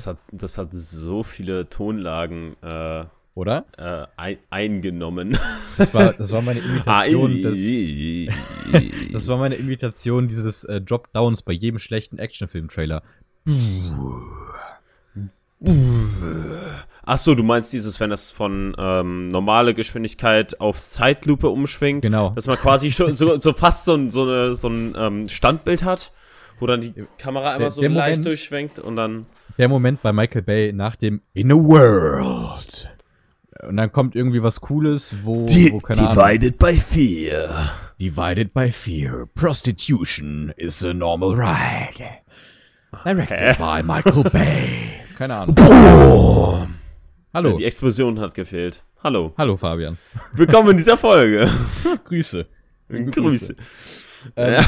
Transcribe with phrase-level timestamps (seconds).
[0.00, 3.04] das hat, das hat so viele Tonlagen äh,
[3.34, 3.64] Oder?
[3.78, 5.36] äh, ein, eingenommen.
[5.78, 8.28] Das war, das war meine Imitation des.
[9.12, 13.02] Das war meine Imitation dieses äh, Dropdowns bei jedem schlechten Actionfilm-Trailer.
[17.04, 22.30] Ach so, du meinst dieses, wenn das von ähm, normale Geschwindigkeit auf Zeitlupe umschwingt, Genau.
[22.30, 25.82] dass man quasi schon so, so fast so ein, so eine, so ein ähm, Standbild
[25.84, 26.12] hat,
[26.60, 29.26] wo dann die Kamera einmal Der- so der leicht Moment- durchschwenkt und dann
[29.58, 32.88] Der Moment bei Michael Bay nach dem In a World.
[33.62, 36.52] Und dann kommt irgendwie was Cooles, wo, wo keine Ahnung.
[36.58, 37.70] by fear.
[38.00, 39.26] Divided by fear.
[39.34, 42.02] Prostitution is a normal ride.
[43.04, 44.92] Directed by Michael Bay.
[45.18, 45.56] Keine Ahnung.
[47.34, 47.56] Hallo.
[47.56, 48.82] Die Explosion hat gefehlt.
[49.04, 49.34] Hallo.
[49.36, 49.98] Hallo Fabian.
[50.32, 51.50] Willkommen in dieser Folge.
[52.04, 52.46] Grüße.
[52.88, 53.54] Grüße.
[54.36, 54.64] Ähm, Ja.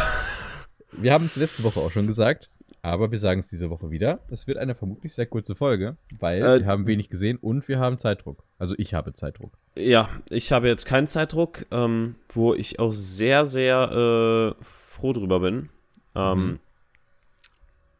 [0.95, 2.51] Wir haben es letzte Woche auch schon gesagt,
[2.83, 4.19] aber wir sagen es diese Woche wieder.
[4.29, 7.79] Es wird eine vermutlich sehr kurze Folge, weil Äh, wir haben wenig gesehen und wir
[7.79, 8.43] haben Zeitdruck.
[8.59, 9.53] Also ich habe Zeitdruck.
[9.77, 15.41] Ja, ich habe jetzt keinen Zeitdruck, ähm, wo ich auch sehr, sehr äh, froh drüber
[15.41, 15.69] bin.
[16.15, 16.59] Ähm,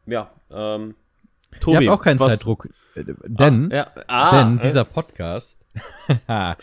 [0.05, 0.95] Ja, ähm,
[1.61, 1.77] Tobi.
[1.83, 5.65] ich habe auch keinen was- Zeitdruck, denn, Ah, ja, ah, denn äh, dieser Podcast.
[6.27, 6.55] ja,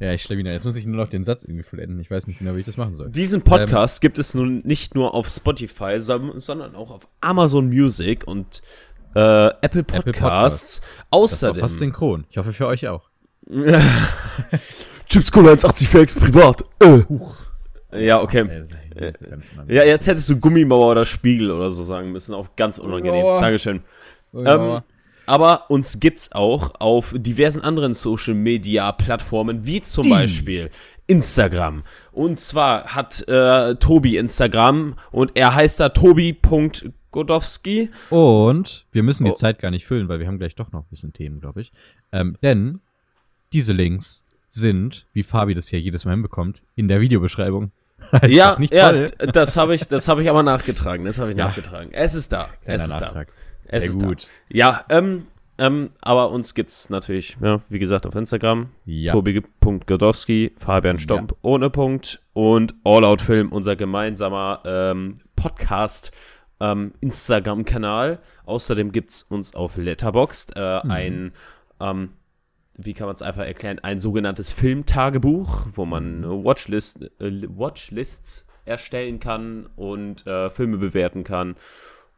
[0.00, 0.52] ich stelle wieder.
[0.52, 2.00] Jetzt muss ich nur noch den Satz irgendwie vollenden.
[2.00, 3.10] Ich weiß nicht genau, wie ich das machen soll.
[3.10, 8.26] Diesen Podcast gibt es nun nicht nur auf Spotify, son- sondern auch auf Amazon Music
[8.26, 8.62] und
[9.14, 10.04] äh, Apple Podcasts.
[10.20, 10.80] Podcasts.
[10.80, 11.60] Das war Außerdem.
[11.60, 12.26] fast synchron.
[12.30, 13.08] Ich hoffe für euch auch.
[15.08, 16.64] Chips Cola 1,80 für privat.
[16.82, 17.02] Äh.
[18.04, 18.46] Ja, okay.
[18.96, 19.12] Äh.
[19.68, 22.34] Ja, jetzt hättest du Gummimauer oder Spiegel oder so sagen müssen.
[22.34, 23.40] Auch ganz unangenehm.
[23.40, 23.82] Dankeschön.
[24.32, 24.76] Ja.
[24.76, 24.82] Ähm,
[25.26, 30.70] aber uns gibt's auch auf diversen anderen Social Media Plattformen, wie zum Beispiel
[31.08, 31.82] Instagram.
[32.12, 37.90] Und zwar hat äh, Tobi Instagram und er heißt da tobi.godowski.
[38.10, 39.34] Und wir müssen die Oh.
[39.34, 41.72] Zeit gar nicht füllen, weil wir haben gleich doch noch ein bisschen Themen, glaube ich.
[42.12, 42.80] Ähm, denn
[43.52, 47.72] diese Links sind, wie Fabi das ja jedes Mal hinbekommt, in der Videobeschreibung.
[48.22, 49.06] Ist ja, das ja, toll?
[49.32, 51.04] das habe ich, das habe ich aber nachgetragen.
[51.06, 51.46] Das habe ich Ja.
[51.46, 51.90] nachgetragen.
[51.92, 52.50] Es ist da.
[52.62, 53.28] Kleiner es ist Nachtrag.
[53.28, 53.32] da.
[53.68, 54.30] Es Sehr ist gut.
[54.50, 54.56] Da.
[54.56, 55.26] Ja, ähm,
[55.58, 58.68] ähm, aber uns gibt's natürlich, ja, wie gesagt, auf Instagram.
[58.84, 59.12] Ja.
[59.12, 66.12] Tobi.godowski, Fabian Stomp ohne Punkt und All Out Film, unser gemeinsamer ähm, Podcast.
[66.58, 68.18] Ähm, Instagram-Kanal.
[68.46, 70.90] Außerdem gibt's uns auf Letterboxd äh, Mhm.
[70.90, 71.32] ein,
[71.80, 72.08] ähm,
[72.78, 78.46] wie kann man es einfach erklären, ein sogenanntes Filmtagebuch, wo man äh, Watchlist, äh, Watchlists
[78.64, 81.56] erstellen kann und äh, Filme bewerten kann.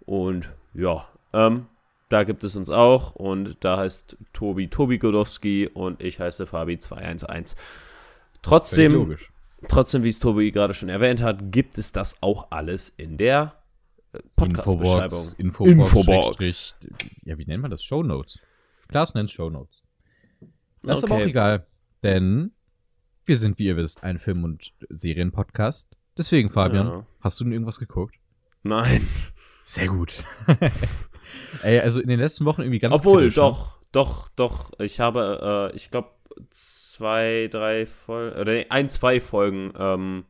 [0.06, 1.66] Und ja, ähm,
[2.08, 6.78] da gibt es uns auch und da heißt Tobi Tobi Godowski und ich heiße Fabi
[6.78, 7.54] 211.
[7.54, 9.16] Völlig Trotzdem,
[9.68, 13.54] trotzdem, wie es Tobi gerade schon erwähnt hat, gibt es das auch alles in der
[14.12, 15.24] äh, Podcast-Beschreibung.
[15.36, 15.70] Infobox.
[15.70, 16.78] Infobox.
[17.24, 17.82] Ja, wie nennt man das?
[17.82, 18.38] Show Notes.
[18.88, 19.82] Klaas nennt Show Notes.
[20.82, 21.30] Das ist aber auch Okay.
[21.30, 21.66] egal,
[22.02, 22.52] denn
[23.26, 25.88] wir sind, wie ihr wisst, ein Film- und Serienpodcast.
[26.16, 27.06] Deswegen, Fabian, Ja.
[27.20, 28.14] hast du denn irgendwas geguckt?
[28.62, 29.06] Nein.
[29.64, 30.24] Sehr gut.
[31.62, 33.52] Ey, also in den letzten Wochen irgendwie ganz Obwohl, kritisch, ne?
[33.52, 34.70] doch, doch, doch.
[34.80, 36.10] Ich habe, äh, ich glaube,
[36.50, 40.24] zwei, drei Folgen, oder nee, ein, zwei Folgen, ähm,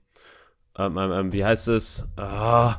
[0.78, 2.06] ähm, ähm, ähm, wie heißt es?
[2.16, 2.76] Ah,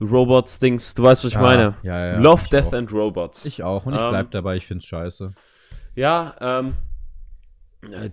[0.00, 1.74] Robots Dings, du weißt, was ich Ja, meine.
[1.82, 2.72] ja, ja, Love, Death auch.
[2.74, 3.46] and Robots.
[3.46, 5.32] Ich auch und ich Ähm, bleib dabei, ich find's scheiße.
[5.94, 6.74] Ja, ähm,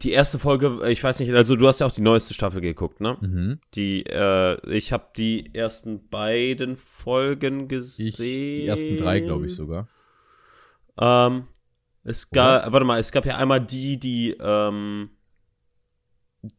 [0.02, 3.02] die erste Folge, ich weiß nicht, also du hast ja auch die neueste Staffel geguckt,
[3.02, 3.18] ne?
[3.22, 3.60] Mhm.
[3.76, 8.08] Die, äh, ich habe die ersten beiden Folgen gesehen.
[8.08, 9.88] Ich, die ersten drei, glaube ich sogar.
[11.00, 11.48] Ähm,
[12.04, 15.12] es gab, warte mal, es gab ja einmal die, die, ähm,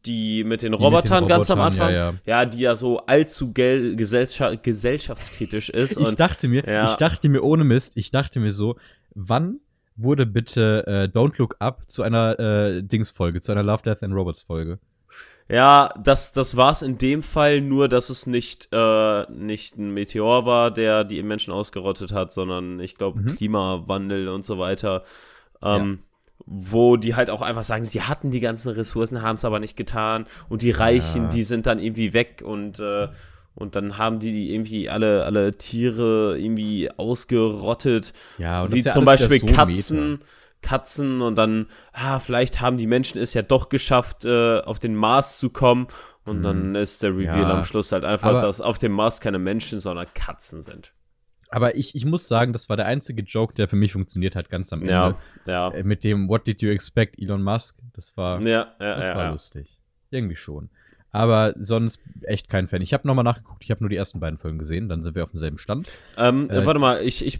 [0.05, 2.19] die mit den mit Robotern den ganz am Robotern, Anfang.
[2.25, 2.45] ja, ja.
[2.45, 5.97] die ja so allzu gel gesellscha gesellschaftskritisch ist.
[5.99, 6.85] Ich und dachte mir, ja.
[6.85, 8.77] ich dachte mir ohne Mist, ich dachte mir so,
[9.13, 9.59] wann
[9.95, 14.13] wurde bitte äh, Don't Look Up zu einer äh, Dings-Folge, zu einer Love, Death and
[14.13, 14.79] Robots-Folge?
[15.49, 20.45] ja, das, das war's in dem Fall nur, dass es nicht, äh, nicht ein Meteor
[20.45, 23.35] war, der die Menschen ausgerottet hat, sondern ich glaube Mhm.
[23.35, 25.03] Klimawandel und so weiter.
[25.61, 25.99] Ähm,
[26.45, 29.77] Wo die halt auch einfach sagen, sie hatten die ganzen Ressourcen, haben es aber nicht
[29.77, 30.25] getan.
[30.49, 31.29] Und die Reichen, Ja.
[31.29, 33.07] die sind dann irgendwie weg und, äh,
[33.55, 38.13] und dann haben die irgendwie alle, alle Tiere irgendwie ausgerottet.
[38.37, 40.11] Ja, und das Wie ja zum Beispiel so Katzen.
[40.13, 40.25] Meta.
[40.61, 44.95] Katzen und dann, ah, vielleicht haben die Menschen es ja doch geschafft, äh, auf den
[44.95, 45.87] Mars zu kommen.
[46.25, 47.41] Und dann ist der Reveal Mhm.
[47.41, 47.57] Ja.
[47.57, 50.93] am Schluss halt einfach, Aber- dass auf dem Mars keine Menschen, sondern Katzen sind.
[51.49, 54.49] Aber ich, ich muss sagen, das war der einzige Joke, der für mich funktioniert hat,
[54.49, 54.91] ganz am Ende.
[54.93, 55.15] Ja,
[55.45, 55.69] ja.
[55.71, 57.77] Äh, Mit dem What did you expect, Elon Musk?
[57.93, 59.77] Das war, das war lustig.
[60.11, 60.69] Irgendwie schon.
[61.13, 62.81] Aber sonst echt kein Fan.
[62.81, 65.23] Ich habe nochmal nachgeguckt, ich habe nur die ersten beiden Folgen gesehen, dann sind wir
[65.23, 65.87] auf demselben Stand.
[66.17, 67.39] Ähm, Äh, warte mal, ich, ich,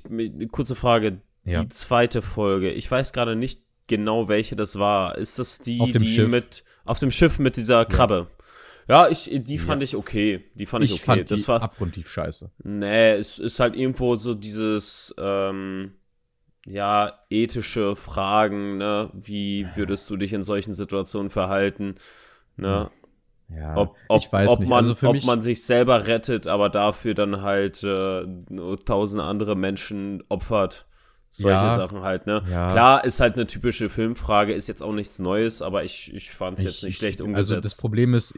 [0.52, 1.20] kurze Frage.
[1.44, 1.62] Ja.
[1.62, 2.72] die zweite Folge.
[2.72, 5.18] Ich weiß gerade nicht genau, welche das war.
[5.18, 6.30] Ist das die, Auf dem die Schiff.
[6.32, 8.28] mit auf dem Schiff mit dieser Krabbe?
[8.88, 10.46] Ja, ich, die fand ich okay.
[10.56, 11.06] Die fand ich, Ich okay.
[11.06, 12.52] fand das war, abgrundtief scheiße.
[12.64, 15.94] nee, es ist halt irgendwo so dieses, ähm,
[16.66, 19.10] ja, ethische Fragen, ne?
[19.14, 21.96] Wie würdest du dich in solchen Situationen verhalten?
[22.56, 22.90] Ne?
[23.50, 24.70] Ja, ob, ob, ich weiß ob nicht.
[24.70, 28.26] Man, also für ob mich, man sich selber rettet, aber dafür dann halt äh,
[28.86, 30.86] tausend andere Menschen opfert.
[31.36, 31.76] Solche Ja.
[31.76, 32.44] Sachen halt, ne?
[32.50, 32.72] Ja.
[32.72, 36.60] Klar, ist halt eine typische Filmfrage, ist jetzt auch nichts Neues, aber ich, ich fand
[36.60, 37.66] es jetzt ich- nicht ich- schlecht Also umgesetzt.
[37.66, 38.36] das Problem ist,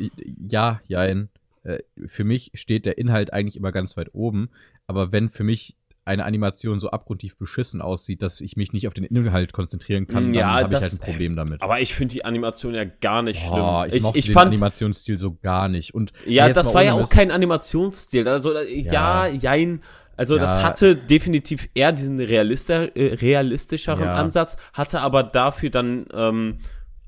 [0.47, 1.29] ja, jein.
[1.63, 4.49] Äh, Für mich steht der Inhalt eigentlich immer ganz weit oben,
[4.87, 5.75] aber wenn für mich
[6.05, 10.25] eine Animation so abgrundtief beschissen aussieht, dass ich mich nicht auf den Inhalt konzentrieren kann,
[10.25, 11.61] dann Ja, habe ich das- halt ein Problem damit.
[11.63, 13.89] aber ich finde die Animation ja gar nicht Boah, schlimm.
[13.89, 15.93] ich, Ich, mochte ich den fand, Animationsstil so gar nicht.
[15.95, 18.27] Und ja, das war ja auch kein Animationsstil.
[18.27, 19.81] Also, äh, ja, jein.
[20.17, 20.63] Also, das Ja.
[20.63, 24.13] hatte definitiv eher diesen äh, realistischeren Ja.
[24.15, 26.59] Ansatz, hatte aber dafür dann ähm,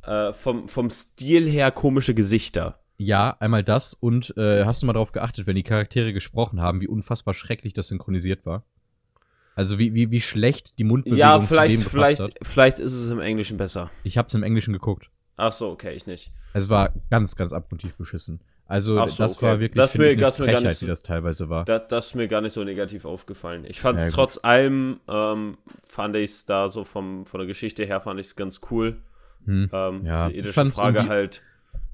[0.03, 2.79] äh, vom, vom Stil her komische Gesichter.
[2.97, 6.81] Ja, einmal das und äh, hast du mal darauf geachtet, wenn die Charaktere gesprochen haben,
[6.81, 8.63] wie unfassbar schrecklich das synchronisiert war?
[9.57, 12.31] Also wie, wie, wie schlecht die Mundbewegung Ja, zu vielleicht, vielleicht, hat.
[12.43, 13.89] vielleicht ist es im Englischen besser.
[14.03, 15.09] Ich habe es im Englischen geguckt.
[15.35, 16.31] Ach so, okay, ich nicht.
[16.53, 18.39] Es war ganz, ganz abgrundtief beschissen.
[18.67, 19.45] Also so, das okay.
[19.47, 21.65] war wirklich Das mir- ich, das Frechheit, so- wie das teilweise war.
[21.65, 23.65] Das, das ist mir gar nicht so negativ aufgefallen.
[23.67, 25.57] Ich fand es Ja, trotz allem, ähm,
[25.87, 28.97] fand ich es da so vom, von der Geschichte her, fand ich es ganz cool.
[29.45, 29.69] Hm.
[29.73, 31.41] Ähm, Ja, die ethische Frage halt,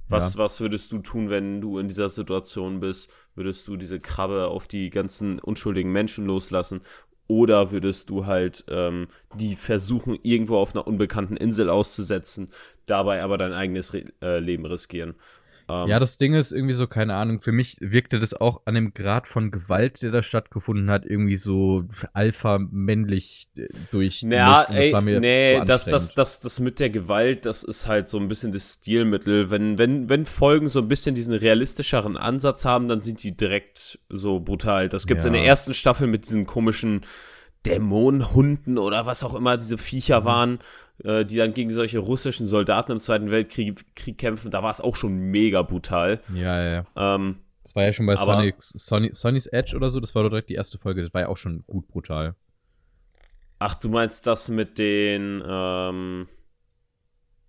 [0.10, 0.40] was, Ja.
[0.40, 3.10] was würdest du tun, wenn du in dieser Situation bist?
[3.36, 6.82] Würdest du diese Krabbe auf die ganzen unschuldigen Menschen loslassen?
[7.28, 12.50] Oder würdest du halt ähm, die versuchen, irgendwo auf einer unbekannten Insel auszusetzen,
[12.86, 15.16] dabei aber dein eigenes Re äh, Leben riskieren?
[15.70, 18.76] Ähm, Ja, das Ding ist irgendwie so, keine Ahnung, für mich wirkte das auch an
[18.76, 24.24] dem Grad von Gewalt, der da stattgefunden hat, irgendwie so alpha-männlich äh, durch.
[24.24, 28.10] Naja, ey, mir nee, zu das, das, das, das mit der Gewalt, das ist halt
[28.10, 29.50] so ein bisschen das Stilmittel.
[29.50, 34.00] Wenn, wenn, wenn Folgen so ein bisschen diesen realistischeren Ansatz haben, dann sind die direkt
[34.10, 34.90] so brutal.
[34.90, 35.40] Das gibt's in Ja.
[35.40, 37.02] der ersten Staffel mit diesen komischen
[37.66, 40.26] Dämonenhunden oder was auch immer diese Viecher Mhm.
[40.26, 40.60] waren,
[41.04, 44.52] äh, die dann gegen solche russischen Soldaten im Zweiten Weltkrieg Krieg kämpfen.
[44.52, 46.20] Da war es auch schon mega brutal.
[46.34, 47.16] Ja, ja, ja.
[47.16, 50.24] Ähm, Das war ja schon bei Aber- Sonic, Sonny, Sonny's Edge oder so, das war
[50.24, 52.36] doch direkt die erste Folge, das war ja auch schon gut brutal.
[53.60, 56.28] ach, du meinst das mit den, ähm,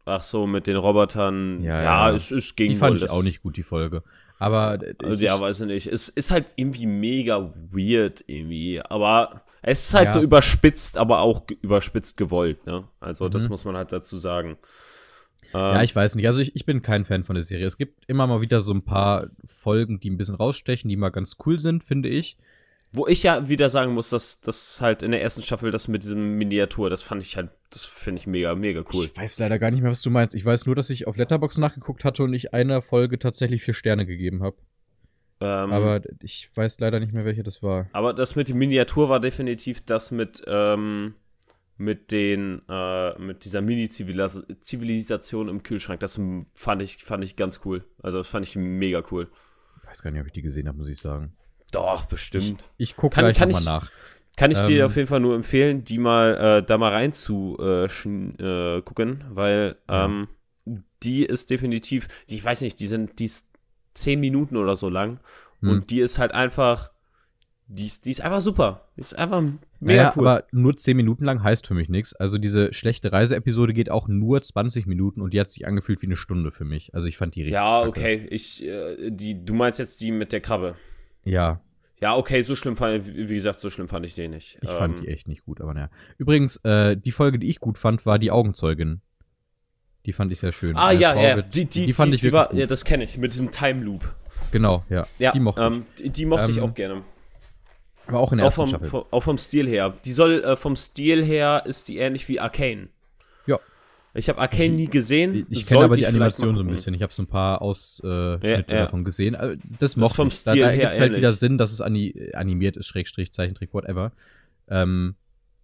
[0.04, 1.60] ach so, mit den Robotern.
[1.62, 2.14] Ja, Ja, ja.
[2.14, 4.04] es, es ging Die fand wohl, ich das- auch nicht gut, die Folge.
[4.38, 5.86] Aber äh, Also, ich, ja, weiß ich nicht.
[5.88, 8.80] Es ist halt irgendwie mega weird irgendwie.
[8.82, 10.12] Aber es ist halt Ja.
[10.12, 12.84] so überspitzt, aber auch überspitzt gewollt, ne?
[13.00, 13.49] Also, das Mhm.
[13.50, 14.56] muss man halt dazu sagen.
[15.52, 16.26] ja, Ähm, ich weiß nicht.
[16.26, 17.66] Also ich, ich bin kein Fan von der Serie.
[17.66, 21.11] Es gibt immer mal wieder so ein paar Folgen, die ein bisschen rausstechen, die mal
[21.11, 22.37] ganz cool sind, finde ich.
[22.96, 26.05] wo ich ja wieder sagen muss, dass das halt in der ersten Staffel das mit
[26.05, 29.06] diesem Miniatur, das fand ich halt, das finde ich mega, mega cool.
[29.06, 30.32] Ich weiß leider gar nicht mehr, was du meinst.
[30.37, 33.75] Ich weiß nur, dass ich auf Letterbox nachgeguckt hatte und ich einer Folge tatsächlich vier
[33.75, 34.56] Sterne gegeben habe.
[35.44, 37.87] Ähm, Aber ich weiß leider nicht mehr, welche das war.
[37.93, 41.14] Aber das mit dem Miniatur war definitiv das mit, ähm,
[41.76, 46.00] mit den, äh, mit dieser Mini-Zivilisation im Kühlschrank.
[46.00, 46.20] Das
[46.55, 47.84] fand ich, fand ich ganz cool.
[48.03, 49.29] Also das fand ich mega cool.
[49.82, 51.32] Ich weiß gar nicht, ob ich die gesehen habe, muss ich sagen.
[51.72, 52.65] Doch, bestimmt.
[52.77, 53.91] Ich gucke Kann- gleich kann nochmal ich- nach.
[54.36, 57.13] Kann ich dir Ähm, auf jeden Fall nur empfehlen, die mal, äh, da mal rein
[57.13, 60.06] zu äh, äh, gucken, weil Ja.
[60.06, 60.27] ähm,
[61.05, 63.46] die ist definitiv, ich weiß nicht, die sind, die ist
[63.94, 65.19] zehn Minuten oder so lang
[65.60, 65.69] Hm.
[65.70, 66.91] und die ist halt einfach,
[67.67, 68.89] die ist, die ist einfach super.
[68.96, 70.29] Die ist einfach mega Naja, cool.
[70.29, 72.15] aber nur 10 Minuten lang heißt für mich nichts.
[72.15, 76.06] Also diese schlechte Reiseepisode geht auch nur 20 Minuten und die hat sich angefühlt wie
[76.06, 76.94] eine Stunde für mich.
[76.94, 77.89] Also ich fand die richtig Ja, kacke.
[77.89, 78.27] okay.
[78.31, 80.74] Ich, äh, die, du meinst jetzt die mit der Krabbe.
[81.24, 81.60] Ja,
[82.01, 84.58] Ja, okay, so schlimm fand ich, wie gesagt, so schlimm fand ich den nicht.
[84.60, 85.89] ich fand Ähm, die echt nicht gut, aber naja.
[86.19, 89.01] Übrigens, äh, die Folge, die ich gut fand, war die Augenzeugin.
[90.06, 90.77] Die fand ich sehr schön.
[90.77, 92.84] Ah, ja, Frau ja, wird- die, die, die fand die, ich wirklich war, ja, das
[92.84, 94.15] kenne ich, mit diesem Time Loop.
[94.53, 95.06] Genau, ja.
[95.19, 96.96] Ja, die mochte ähm, die, die mochte ich Ähm, auch gerne.
[96.96, 98.08] ich.
[98.08, 99.94] Aber auch in der Auch ersten vom, vom, auch vom Stil her.
[100.05, 102.89] Die soll, äh, vom Stil her ist die ähnlich wie Arcane.
[103.46, 103.58] Ja.
[104.13, 105.46] Ich habe Arcane nie gesehen.
[105.49, 106.93] Ich, ich kenne aber die Animation so ein bisschen.
[106.93, 108.84] Ich habe so ein paar Ausschnitte Ja, ja.
[108.84, 109.34] davon gesehen.
[109.34, 110.44] Also, Das mochte vom ich.
[110.44, 113.73] Da, Stil da her gibt's halt wieder Sinn, dass es ani animiert ist, Schrägstrich, Zeichentrick,
[113.73, 114.13] whatever.
[114.69, 115.15] Ähm,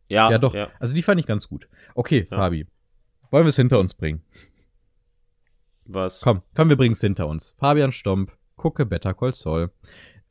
[0.09, 0.55] Ja, ja, doch.
[0.55, 0.69] Ja.
[0.81, 1.69] Also die fand ich ganz gut.
[1.95, 2.27] Okay.
[2.31, 2.67] Fabi.
[3.31, 4.23] Wollen wir es hinter uns bringen?
[5.85, 6.21] Was?
[6.21, 7.55] Komm, komm, wir bringen es hinter uns.
[7.59, 9.71] Fabian Stomp, gucke Better Call Saul.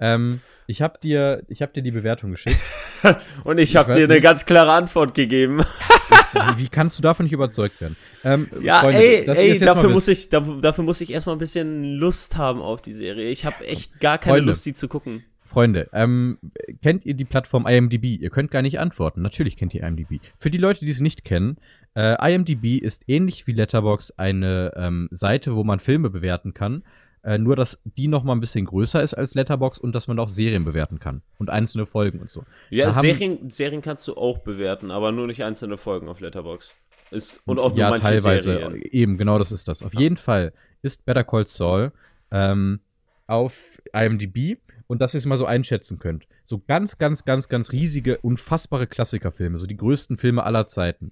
[0.01, 2.59] Ähm, ich habe dir, ich hab dir die Bewertung geschickt.
[3.43, 4.23] Und ich Ich habe dir eine nicht.
[4.23, 5.59] ganz klare Antwort gegeben.
[5.59, 7.97] Ist, wie, kannst du davon nicht überzeugt werden?
[8.23, 11.95] Ähm, Ja, Freunde, ey, ey, dafür muss, ich, dafür, dafür muss ich erstmal ein bisschen
[11.95, 13.29] Lust haben auf die Serie.
[13.29, 14.51] Ich habe echt gar keine Freunde.
[14.51, 15.23] Lust, die zu gucken.
[15.41, 16.37] Freunde, ähm,
[16.83, 18.21] kennt ihr die Plattform IMDb?
[18.21, 19.21] Ihr könnt gar nicht antworten.
[19.21, 20.21] Natürlich kennt ihr IMDb.
[20.37, 21.57] Für die Leute, die es nicht kennen,
[21.95, 26.83] äh, IMDb ist ähnlich wie Letterbox eine ähm, Seite, wo man Filme bewerten kann.
[27.21, 30.17] Äh, nur, dass die noch mal ein bisschen größer ist als Letterbox und dass man
[30.19, 32.45] auch Serien bewerten kann und einzelne Folgen und so.
[32.69, 36.75] Ja, Serien, Serien kannst du auch bewerten, aber nur nicht einzelne Folgen auf Letterbox.
[37.11, 38.53] Ist, und auch nur ja, manche teilweise.
[38.53, 38.81] Serien.
[38.83, 39.83] Eben, genau das ist das.
[39.83, 41.91] Auf jeden Fall ist Better Call Saul
[42.31, 42.79] ähm,
[43.27, 46.25] auf IMDb und dass ihr es mal so einschätzen könnt.
[46.45, 51.11] So ganz, ganz, ganz, ganz riesige, unfassbare Klassikerfilme, so die größten Filme aller Zeiten,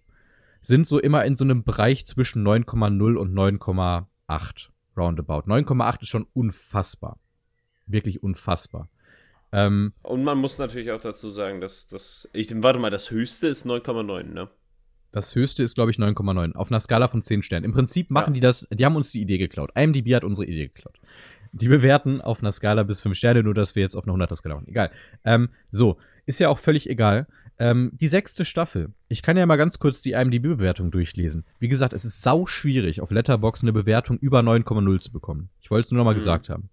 [0.67, 5.43] sind so immer in so einem Bereich zwischen 9,0 und 9,8 roundabout.
[5.49, 7.19] 9,8 ist schon unfassbar.
[7.85, 8.89] Wirklich unfassbar.
[9.51, 12.27] Ähm, Und man muss natürlich auch dazu sagen, dass das.
[12.33, 14.49] Ich, warte mal, das höchste ist 9,9, ne?
[15.13, 16.53] Das höchste ist, glaube ich, 9,9.
[16.55, 17.63] Auf einer Skala von 10 Sternen.
[17.63, 18.35] Im Prinzip machen Ja.
[18.35, 19.71] die das, die haben uns die Idee geklaut.
[19.73, 20.99] IMDb hat unsere Idee geklaut.
[21.53, 24.35] Die bewerten auf einer Skala bis 5 Sterne, nur dass wir jetzt auf einer 100er
[24.35, 24.67] Skala machen.
[24.67, 24.91] Egal.
[25.23, 27.25] Ähm, so, ist ja auch völlig egal.
[27.59, 28.89] Ähm, die sechste Staffel.
[29.07, 31.43] Ich kann ja mal ganz kurz die IMDb-Bewertung durchlesen.
[31.59, 35.49] Wie gesagt, es ist sau schwierig, auf Letterboxd eine Bewertung über 9,0 zu bekommen.
[35.61, 36.17] Ich wollte es nur noch mal Mhm.
[36.17, 36.69] gesagt haben.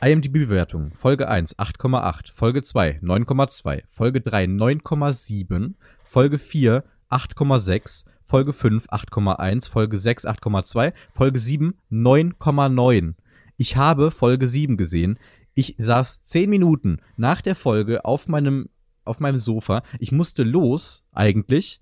[0.00, 0.92] IMDb-Bewertung.
[0.94, 9.68] Folge 1 8,8, Folge 2 9,2, Folge 3 9,7, Folge 4 8,6, Folge 5 8,1,
[9.70, 13.14] Folge 6 8,2, Folge 7 9,9.
[13.56, 15.18] Ich habe Folge 7 gesehen.
[15.54, 18.68] Ich saß 10 Minuten nach der Folge auf meinem,
[19.04, 19.82] auf meinem Sofa.
[19.98, 21.80] Ich musste los, eigentlich.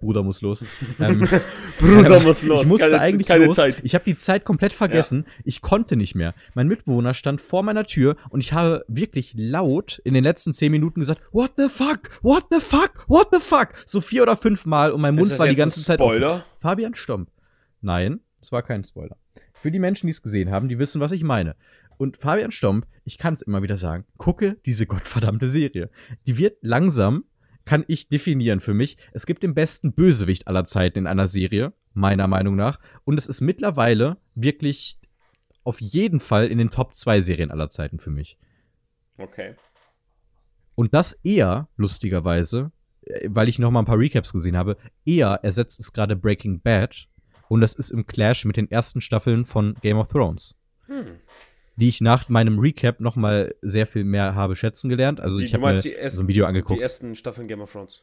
[0.00, 0.64] Bruder muss los.
[1.00, 1.28] Ähm,
[1.78, 2.62] Bruder ähm, muss los.
[2.62, 3.56] Ich musste keine, eigentlich keine los.
[3.56, 3.76] Zeit.
[3.84, 5.26] Ich habe die Zeit komplett vergessen.
[5.44, 6.34] Ich konnte nicht mehr.
[6.54, 10.72] Mein Mitbewohner stand vor meiner Tür und ich habe wirklich laut in den letzten zehn
[10.72, 12.10] Minuten gesagt, What the fuck?
[12.22, 13.04] What the fuck?
[13.06, 13.74] What the fuck?
[13.86, 16.16] So vier oder fünf Mal und mein Mund war die ganze Zeit offen.
[16.16, 16.44] Spoiler?
[16.58, 17.30] Fabian Stomp.
[17.80, 19.16] Nein, es war kein Spoiler.
[19.60, 21.54] Für die Menschen, die es gesehen haben, die wissen, was ich meine.
[21.98, 25.90] Und Fabian Stomp, ich kann es immer wieder sagen, gucke diese gottverdammte Serie.
[26.26, 27.24] Die wird langsam,
[27.64, 28.96] kann ich definieren für mich.
[29.12, 32.78] Es gibt den besten Bösewicht aller Zeiten in einer Serie, meiner Meinung nach.
[33.04, 34.98] Und es ist mittlerweile wirklich
[35.64, 38.38] auf jeden Fall in den Top 2 Serien aller Zeiten für mich.
[39.18, 39.54] Okay.
[40.74, 42.70] Und das eher, lustigerweise,
[43.02, 46.60] äh, weil ich noch mal ein paar Recaps gesehen habe, eher ersetzt es gerade Breaking
[46.60, 47.08] Bad.
[47.48, 50.54] Und das ist im Clash mit den ersten Staffeln von Game of Thrones.
[50.86, 51.18] Hm.
[51.80, 55.20] Die ich nach meinem Recap noch mal sehr viel mehr habe schätzen gelernt.
[55.20, 56.80] Also Die- ich habe mir die ersten- so ein Video Die angeguckt.
[56.80, 58.02] ersten Staffeln Game of Thrones.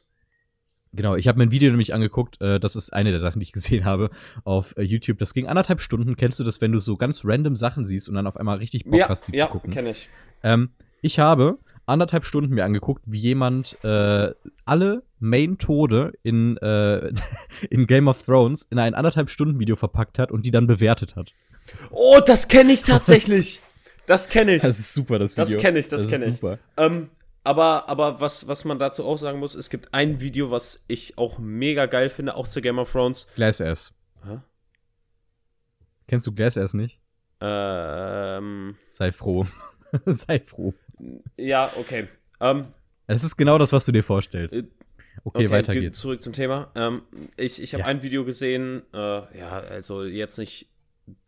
[0.93, 2.39] Genau, ich habe mir ein Video nämlich angeguckt.
[2.41, 4.11] Äh, das ist eine der Sachen, die ich gesehen habe
[4.45, 5.17] auf äh, YouTube.
[5.17, 6.15] Das ging anderthalb Stunden.
[6.15, 8.85] Kennst du das, wenn du so ganz random Sachen siehst und dann auf einmal richtig
[8.85, 9.73] Bock Ja, hast, die ja zu gucken?
[9.73, 10.07] kenne ich.
[10.41, 10.69] Ähm,
[11.01, 14.31] ich habe anderthalb Stunden mir angeguckt, wie jemand äh,
[14.63, 17.11] alle Main-Tode in, äh,
[17.69, 21.17] in Game of Thrones in ein anderthalb Stunden Video verpackt hat und die dann bewertet
[21.17, 21.33] hat.
[21.91, 23.59] Oh, das kenne ich tatsächlich.
[24.07, 24.63] Das kenne ich.
[24.63, 26.35] ist super, das Das kenne ich, das, kenne ich.
[26.35, 26.59] Super.
[26.77, 27.09] Ähm,
[27.43, 31.17] aber aber was, was man dazu auch sagen muss, es gibt ein Video, was ich
[31.17, 33.27] auch mega geil finde, auch zu Game of Thrones.
[33.35, 33.93] Glass Ass.
[34.25, 34.39] Hä?
[36.07, 36.99] Kennst du Glass Ass nicht?
[37.41, 39.45] Ähm, Sei froh.
[40.05, 40.73] Sei froh.
[41.37, 42.07] ja, okay.
[42.39, 42.67] Ähm,
[43.07, 44.59] Es ist genau das, was du dir vorstellst.
[44.59, 44.63] Äh,
[45.23, 45.97] Okay, weiter ge- geht's.
[45.99, 46.71] Zurück zum Thema.
[46.75, 47.01] Ähm,
[47.37, 47.87] ich ich habe Ja.
[47.87, 48.97] ein Video gesehen, äh,
[49.39, 50.67] ja, also jetzt nicht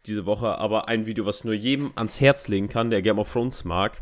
[0.05, 3.31] diese Woche, aber ein Video, was nur jedem ans Herz legen kann, der Game of
[3.31, 4.01] Thrones mag.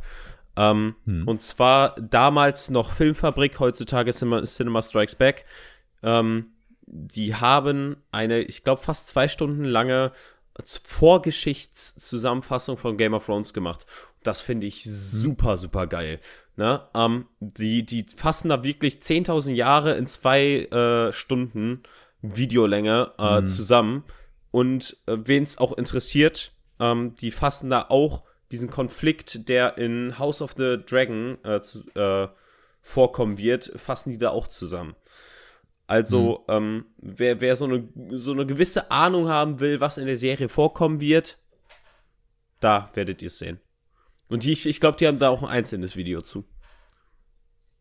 [0.57, 1.27] Ähm, Hm.
[1.27, 5.45] Und zwar damals noch Filmfabrik, heutzutage Cinema, Cinema Strikes Back.
[6.03, 6.51] Ähm,
[6.87, 10.11] die haben eine, ich glaube, fast zwei Stunden lange
[11.45, 13.85] Vorgeschichtszusammenfassung von Game of Thrones gemacht.
[14.23, 16.19] Das finde ich super, super geil.
[16.55, 16.81] Ne?
[16.93, 21.83] Ähm, die, die fassen da wirklich 10.000 Jahre in zwei äh, Stunden
[22.21, 23.47] Videolänge äh, Mhm.
[23.47, 24.03] zusammen.
[24.55, 30.17] Und äh, wen es auch interessiert, ähm, die fassen da auch diesen Konflikt, der in
[30.17, 32.29] House of the Dragon äh, zu, äh,
[32.81, 34.95] vorkommen wird, fassen die da auch zusammen.
[35.87, 40.15] Also, ähm, wer, wer so, eine, so eine gewisse Ahnung haben will, was in der
[40.15, 41.37] Serie vorkommen wird,
[42.61, 43.59] da werdet ihr es sehen.
[44.29, 46.45] Und die, ich, ich glaube, die haben da auch ein einzelnes Video zu.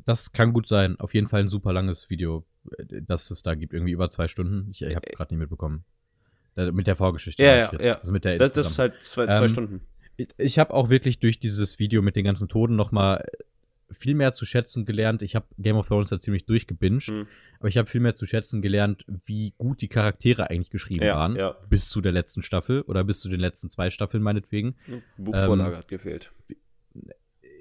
[0.06, 0.98] Das kann gut sein.
[0.98, 2.44] Auf jeden Fall ein super langes Video,
[2.76, 3.74] äh, das es da gibt.
[3.74, 4.72] Irgendwie über zwei Stunden.
[4.72, 5.84] Ich, ich habe gerade nicht mitbekommen.
[6.56, 7.42] Mit der Vorgeschichte.
[7.42, 7.98] Ja, ja, ja.
[8.00, 9.80] Also mit der Das, das ist halt zwei, zwei Ähm, Stunden.
[10.16, 13.24] Ich, ich habe auch wirklich durch dieses Video mit den ganzen Toten noch mal
[13.90, 15.22] viel mehr zu schätzen gelernt.
[15.22, 17.26] Ich habe Game of Thrones da ziemlich durchgebinged, Hm.
[17.58, 21.16] aber ich habe viel mehr zu schätzen gelernt, wie gut die Charaktere eigentlich geschrieben Ja,
[21.16, 21.36] waren.
[21.36, 21.56] ja.
[21.68, 24.74] Bis zu der letzten Staffel oder bis zu den letzten zwei Staffeln meinetwegen.
[25.16, 26.32] Buchvorlage ähm, hat gefehlt.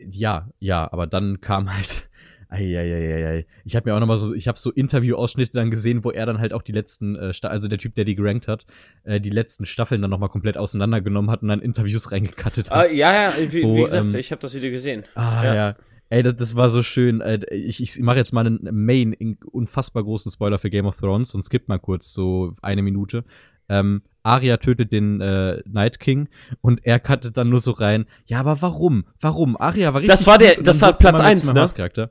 [0.06, 2.10] Ja, ja, aber dann kam halt
[2.54, 3.46] Eieieiei.
[3.66, 6.26] Ich habe mir auch noch mal so, ich habe so Interview-Ausschnitte dann gesehen, wo er
[6.26, 8.66] dann halt auch die letzten, äh, also der Typ, der die gerankt hat,
[9.04, 12.78] äh, die letzten Staffeln dann noch mal komplett auseinandergenommen hat und dann Interviews reingekattet hat.
[12.78, 15.04] Ah, ja, ja, wie, Wo, wie gesagt, ähm, ich habe das Video gesehen.
[15.16, 15.56] Ah, ja.
[15.56, 15.76] Ja.
[16.10, 17.22] Ey, das, das war so schön.
[17.22, 20.98] Äh, Ich, ich mache jetzt mal einen Main, in- unfassbar großen Spoiler für Game of
[20.98, 23.24] Thrones und skip mal kurz so eine Minute.
[23.70, 26.28] Ähm, Arya tötet den äh, Night King
[26.62, 28.06] und er cuttet dann nur so rein.
[28.26, 29.06] Ja, aber warum?
[29.20, 29.58] Warum?
[29.58, 30.14] Arya war richtig.
[30.16, 31.62] Das war der- das war Platz mit eins, seinem ne?
[31.62, 32.10] Hasscharakter.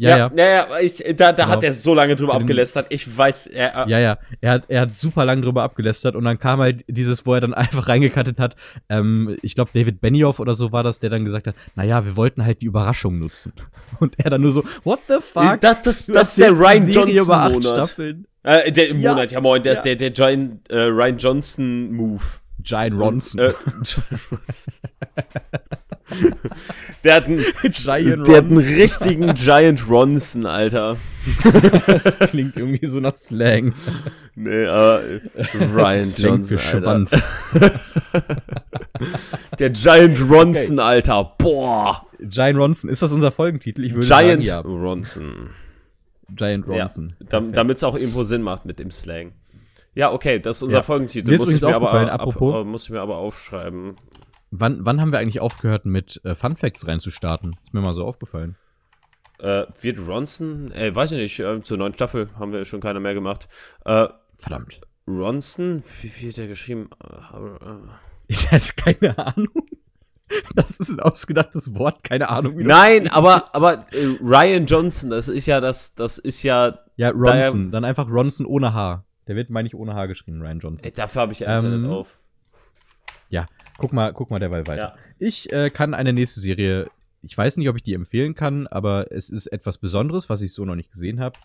[0.00, 0.30] Ja, ja.
[0.34, 1.70] ja, ja, ich, da, da hat Genau.
[1.70, 2.86] er so lange drüber abgelästert.
[2.88, 6.38] Ich weiß, er, Ja, ja, er hat, er hat super lang drüber abgelästert und dann
[6.38, 8.56] kam halt dieses, wo er dann einfach reingekattet hat.
[8.88, 12.16] Ähm, ich glaube, David Benioff oder so war das, der dann gesagt hat, naja, wir
[12.16, 13.52] wollten halt die Überraschung nutzen.
[14.00, 15.60] Und er dann nur so, what the fuck?
[15.60, 17.86] das, das, Du das ist der Ryan Serie über acht Johnson-Monat.
[17.88, 18.26] Staffeln.
[18.42, 19.12] Äh, der im Ja.
[19.12, 19.80] Monat, ja moin, der Ja.
[19.82, 22.22] der, der Giant, äh, Ryan Johnson-Move.
[22.62, 23.38] Giant Ronson.
[23.40, 23.52] Äh,
[23.82, 23.98] Giant
[24.32, 24.74] Ronson.
[27.04, 30.96] der hat einen, Giant der hat einen richtigen Giant Ronson, Alter.
[31.86, 33.74] Das klingt irgendwie so nach Slang.
[34.34, 35.20] Nee, aber äh,
[35.74, 36.58] Ryan Slang Johnson.
[36.58, 37.30] Schwanz.
[39.58, 41.34] Der Giant Ronson, Alter.
[41.38, 42.06] Boah.
[42.20, 43.84] Giant Ronson, ist das unser Folgentitel?
[43.84, 44.72] Ich würde Giant sagen, ja.
[44.72, 45.50] Ronson.
[46.34, 47.14] Giant Ja, Ronson.
[47.28, 49.32] damit es auch irgendwo Sinn macht mit dem Slang.
[49.94, 50.82] Ja, okay, das ist unser Ja.
[50.82, 51.28] Folgentitel.
[51.28, 53.96] Mir ist Muss ich, mir aber, ab, apropos- äh, muss ich mir aber aufschreiben.
[54.50, 57.56] Wann, wann haben wir eigentlich aufgehört, mit äh, Fun Facts reinzustarten?
[57.62, 58.56] Ist mir mal so aufgefallen.
[59.38, 63.00] Äh, wird Ronson, äh, weiß ich nicht, äh, zur neuen Staffel haben wir schon keiner
[63.00, 63.48] mehr gemacht.
[63.84, 64.80] Äh, Verdammt.
[65.06, 66.90] Ronson, wie, wie hat der geschrieben?
[67.02, 67.78] Äh, äh,
[68.26, 69.48] Ich hatte keine Ahnung.
[70.54, 72.56] Das ist ein ausgedachtes Wort, keine Ahnung.
[72.58, 73.86] Wie Nein, aber, aber
[74.20, 77.70] Ryan Johnson, das ist ja das, das ist ja, Ja, Daher- Ronson.
[77.72, 79.04] Dann einfach Ronson ohne H.
[79.26, 80.84] Der wird, meine ich, ohne H geschrieben, Ryan Johnson.
[80.86, 82.18] ey, dafür habe ich Internet Ähm, auf.
[83.28, 83.46] Ja,
[83.80, 84.94] guck mal, guck mal derweil weiter.
[84.94, 84.94] Ja.
[85.18, 86.88] Ich äh, kann eine nächste Serie,
[87.22, 90.52] ich weiß nicht, ob ich die empfehlen kann, aber es ist etwas Besonderes, was ich
[90.52, 91.38] so noch nicht gesehen habe.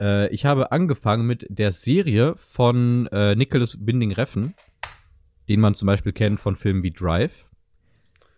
[0.00, 4.54] Äh, ich habe angefangen mit der Serie von äh, Nicholas Binding Reffen,
[5.48, 7.48] den man zum Beispiel kennt von Filmen wie Drive.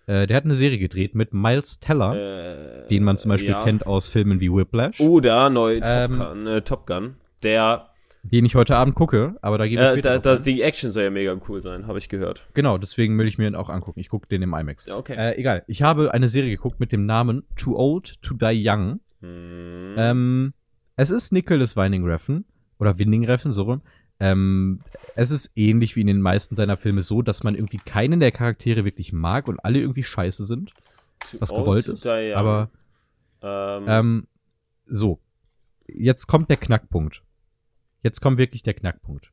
[0.06, 3.62] Äh, der hat eine Serie gedreht mit Miles Teller, Äh, den man zum Beispiel ja.
[3.64, 7.16] kennt aus Filmen wie Whiplash, Oder neu Top, Ähm, Gun, äh, Top Gun.
[7.42, 7.89] Der,
[8.22, 11.04] den ich heute Abend gucke, aber da gebe ich äh, da, da, die Action soll
[11.04, 12.46] ja mega cool sein, habe ich gehört.
[12.54, 14.00] Genau, deswegen will ich mir ihn auch angucken.
[14.00, 14.86] Ich gucke den im IMAX.
[14.86, 15.14] Ja, okay.
[15.16, 15.64] Äh, egal.
[15.66, 19.00] Ich habe eine Serie geguckt mit dem Namen Too Old to Die Young.
[19.20, 19.94] Hm.
[19.96, 20.52] Ähm,
[20.96, 22.44] es ist Nicholas Winding Refn
[22.78, 23.82] oder Winding Refn, so rum.
[24.20, 24.80] Ähm,
[25.16, 28.32] es ist ähnlich wie in den meisten seiner Filme so, dass man irgendwie keinen der
[28.32, 30.72] Charaktere wirklich mag und alle irgendwie scheiße sind,
[31.30, 32.06] Too was gewollt ist.
[32.06, 32.68] Aber
[33.42, 34.26] ähm, ähm,
[34.86, 35.20] so,
[35.86, 37.22] jetzt kommt der Knackpunkt.
[38.02, 39.32] Jetzt kommt wirklich der Knackpunkt.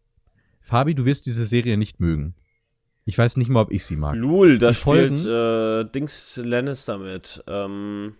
[0.62, 2.36] Fabi, du wirst diese Serie nicht mögen.
[3.06, 4.16] Ich weiß nicht mal, ob ich sie mag.
[4.16, 7.42] Lul, da spielt äh, Dings Lannister mit.
[7.48, 8.16] Ähm,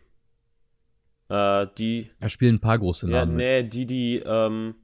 [1.30, 3.36] äh, die, Da spielen ein paar große ja, Namen.
[3.36, 3.46] mit.
[3.46, 4.76] nee, die, die, ähm,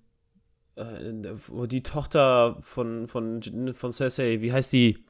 [0.76, 3.42] äh, die Tochter von, von,
[3.74, 5.06] von Cersei, wie heißt die?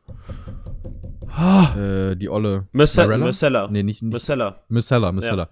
[1.76, 2.68] Äh, die Olle.
[2.72, 3.18] Marcella.
[3.18, 3.68] Marcella.
[3.72, 4.64] Nee, nicht, nicht Marcella.
[4.70, 5.50] Missella, Missella.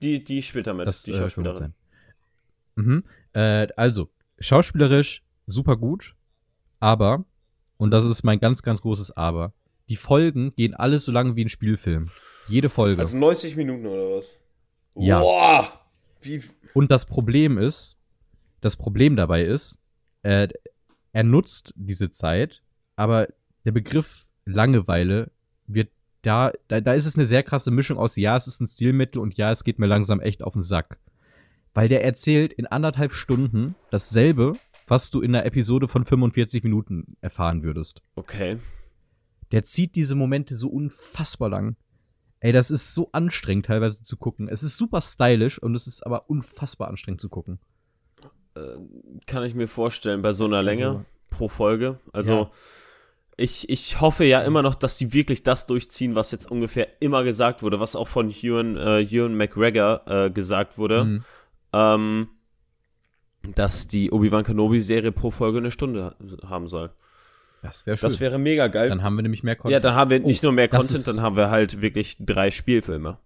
[0.00, 1.56] Die, die spielt damit, Das die äh, Schauspielerin.
[1.58, 1.74] sein.
[2.76, 3.04] Mhm.
[3.34, 4.08] Äh, also,
[4.40, 6.14] schauspielerisch super gut,
[6.78, 7.24] aber,
[7.76, 9.52] und das ist mein ganz, ganz großes Aber,
[9.88, 12.10] die Folgen gehen alles so lange wie ein Spielfilm.
[12.48, 13.02] Jede Folge.
[13.02, 14.38] Also 90 Minuten oder was?
[14.94, 15.20] Ja.
[15.20, 15.80] Boah!
[16.22, 16.42] Wie,
[16.74, 17.96] und das Problem ist,
[18.60, 19.78] das Problem dabei ist,
[20.22, 20.48] äh,
[21.12, 22.62] er nutzt diese Zeit,
[22.96, 23.28] aber
[23.64, 25.30] der Begriff Langeweile
[25.66, 25.90] wird
[26.22, 29.20] da, da, da ist es eine sehr krasse Mischung aus, ja, es ist ein Stilmittel
[29.20, 30.98] und ja, es geht mir langsam echt auf den Sack.
[31.74, 34.54] Weil der erzählt in anderthalb Stunden dasselbe,
[34.88, 38.02] was du in einer Episode von 45 Minuten erfahren würdest.
[38.16, 38.58] okay.
[39.52, 41.74] Der zieht diese Momente so unfassbar lang.
[42.38, 44.48] Ey, das ist so anstrengend teilweise zu gucken.
[44.48, 47.58] Es ist super stylisch und es ist aber unfassbar anstrengend zu gucken.
[49.26, 51.98] Kann ich mir vorstellen, bei so einer Länge Also- pro Folge.
[52.12, 52.50] Also, Ja.
[53.36, 57.24] ich, ich hoffe ja immer noch, dass die wirklich das durchziehen, was jetzt ungefähr immer
[57.24, 61.04] gesagt wurde, was auch von Ewan, äh, Ewan McGregor äh, gesagt wurde.
[61.04, 61.24] Mhm.
[61.72, 62.28] Ähm,
[63.54, 66.90] dass die Obi-Wan Kenobi-Serie pro Folge eine Stunde haben soll.
[67.62, 68.08] Das wäre schön.
[68.08, 68.88] Das wäre mega geil.
[68.88, 69.72] Dann haben wir nämlich mehr Content.
[69.72, 72.50] ja, dann haben wir nicht Oh, nur mehr Content, dann haben wir halt wirklich drei
[72.50, 73.18] Spielfilme.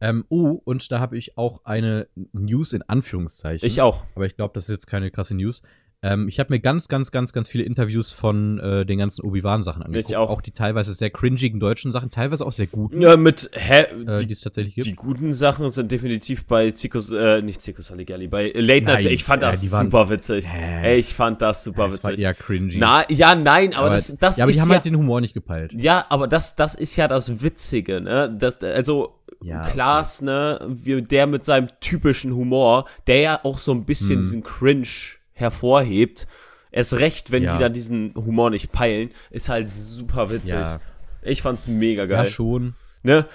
[0.00, 3.66] Ähm, oh, und da habe ich auch eine News in Anführungszeichen.
[3.66, 4.04] Ich auch.
[4.14, 5.62] Aber ich glaube, das ist jetzt keine krasse News.
[6.04, 9.82] Ähm, ich habe mir ganz, ganz, ganz, ganz viele Interviews von äh, den ganzen Obi-Wan-Sachen
[9.82, 10.10] angeguckt.
[10.10, 10.28] Ich auch.
[10.28, 14.18] Auch die teilweise sehr cringigen deutschen Sachen, teilweise auch sehr guten, Ja, mit, hä, äh,
[14.18, 14.86] die die, es tatsächlich gibt.
[14.86, 19.06] die guten Sachen sind definitiv bei Zirkus, äh, nicht Zirkus Halligalli, bei Late Night.
[19.06, 20.46] Ich fand ja, das waren- super witzig.
[20.82, 22.24] Ey, ich fand das super das war witzig.
[22.26, 22.76] eher cringy.
[22.76, 25.22] Na, ja, nein, aber, das, das ja, aber ist die haben ja, halt den Humor
[25.22, 25.72] nicht gepeilt.
[25.72, 28.36] ja, aber das, das ist ja das Witzige, ne?
[28.38, 30.58] Das, also, ja, Klaas, okay.
[30.84, 34.20] ne, der mit seinem typischen Humor, der ja auch so ein bisschen hm.
[34.20, 34.86] diesen Cringe
[35.34, 36.26] hervorhebt.
[36.70, 37.52] Erst recht, wenn ja.
[37.52, 40.54] die da diesen Humor nicht peilen, ist halt super witzig.
[40.54, 40.80] Ja.
[41.22, 42.24] Ich fand's mega geil.
[42.24, 42.74] Ja, schon.
[43.02, 43.26] Ne?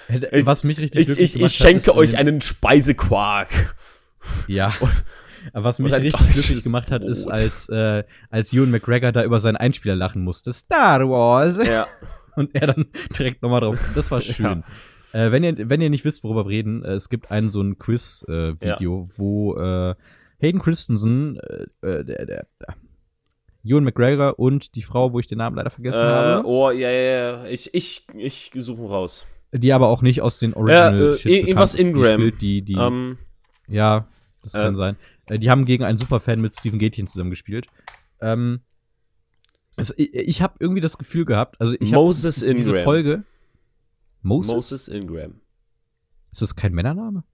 [0.42, 3.76] Was mich richtig ich, ich, ich schenke hat, euch einen Speisequark.
[4.48, 4.74] Ja.
[5.52, 9.40] Aber was mich richtig glücklich gemacht hat, ist, als, äh, als Ewan McGregor da über
[9.40, 10.52] seinen Einspieler lachen musste.
[10.52, 11.58] Star Wars.
[11.64, 11.86] Ja.
[12.36, 12.86] Und er dann
[13.16, 13.90] direkt nochmal drauf.
[13.94, 14.64] Das war schön.
[15.14, 15.26] Ja.
[15.26, 17.62] Äh, wenn, ihr, wenn ihr nicht wisst, worüber wir reden, äh, es gibt ein so
[17.62, 19.18] ein Quiz-Video, ja.
[19.18, 19.94] wo äh,
[20.40, 22.46] Hayden Christensen, äh, äh, der, der,
[23.62, 26.46] Ewan McGregor und die Frau, wo ich den Namen leider vergessen äh, habe.
[26.46, 27.44] Oh, ja, ja, ja.
[27.46, 29.26] Ich, ich, ich suche raus.
[29.52, 32.32] Die aber auch nicht aus den Original ja, äh, Irgendwas Ingram.
[32.40, 33.18] Die, die, um,
[33.68, 34.06] ja,
[34.42, 34.96] das kann sein.
[35.28, 37.66] Äh, die haben gegen einen Superfan mit Steven Gätchen zusammengespielt.
[38.20, 38.60] Ähm,
[39.76, 42.56] also ich, ich habe irgendwie das Gefühl gehabt, also ich Moses Ingram.
[42.56, 43.24] diese Folge.
[44.22, 44.54] Moses?
[44.54, 45.40] Moses Ingram.
[46.30, 47.24] Ist das kein Männername?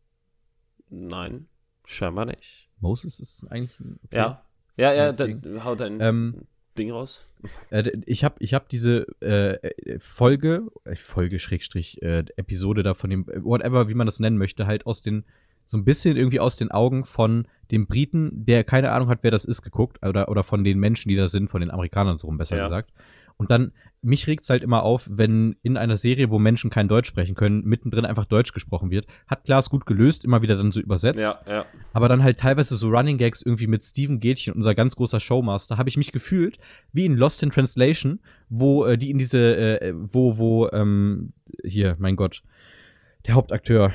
[0.88, 1.48] Nein,
[1.84, 2.65] scheinbar nicht.
[2.80, 3.78] Moses ist eigentlich.
[4.04, 4.16] Okay.
[4.16, 4.42] Ja.
[4.78, 6.42] Ja, ja, dann hau dein ähm,
[6.76, 7.24] Ding raus.
[7.70, 13.08] Äh, ich habe ich hab diese äh, Folge, äh, Folge Schrägstrich, äh, Episode da von
[13.08, 15.24] dem, whatever, wie man das nennen möchte, halt aus den
[15.64, 19.32] so ein bisschen irgendwie aus den Augen von dem Briten, der keine Ahnung hat, wer
[19.32, 20.04] das ist, geguckt.
[20.06, 22.64] Oder, oder von den Menschen, die da sind, von den Amerikanern so rum, besser ja.
[22.64, 22.92] gesagt.
[23.38, 26.88] Und dann, mich regt es halt immer auf, wenn in einer Serie, wo Menschen kein
[26.88, 29.06] Deutsch sprechen können, mittendrin einfach Deutsch gesprochen wird.
[29.26, 31.20] Hat Klaas gut gelöst, immer wieder dann so übersetzt.
[31.20, 31.66] Ja, ja.
[31.92, 35.76] Aber dann halt teilweise so Running Gags irgendwie mit Steven Gätchen, unser ganz großer Showmaster,
[35.76, 36.58] habe ich mich gefühlt
[36.92, 41.96] wie in Lost in Translation, wo äh, die in diese, äh, wo, wo, ähm, hier,
[41.98, 42.42] mein Gott,
[43.26, 43.92] der Hauptakteur,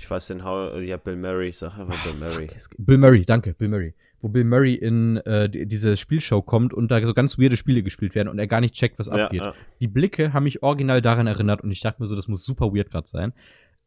[0.00, 2.48] ich weiß den Hau, ja, Bill Murray, sag einfach Bill Murray.
[2.48, 2.74] Fuck.
[2.78, 3.94] Bill Murray, danke, Bill Murray.
[4.22, 8.14] Wo Bill Murray in äh, diese Spielshow kommt und da so ganz weirde Spiele gespielt
[8.14, 9.40] werden und er gar nicht checkt, was ja, abgeht.
[9.40, 9.54] Ja.
[9.80, 12.74] Die Blicke haben mich original daran erinnert und ich dachte mir so, das muss super
[12.74, 13.32] weird gerade sein.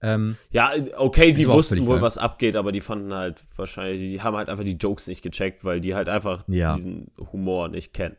[0.02, 2.02] Ähm, ja, okay, die wussten wohl, geil.
[2.02, 5.64] was abgeht, aber die fanden halt wahrscheinlich, die haben halt einfach die Jokes nicht gecheckt,
[5.64, 6.76] weil die halt einfach ja.
[6.76, 8.18] diesen Humor nicht kennen.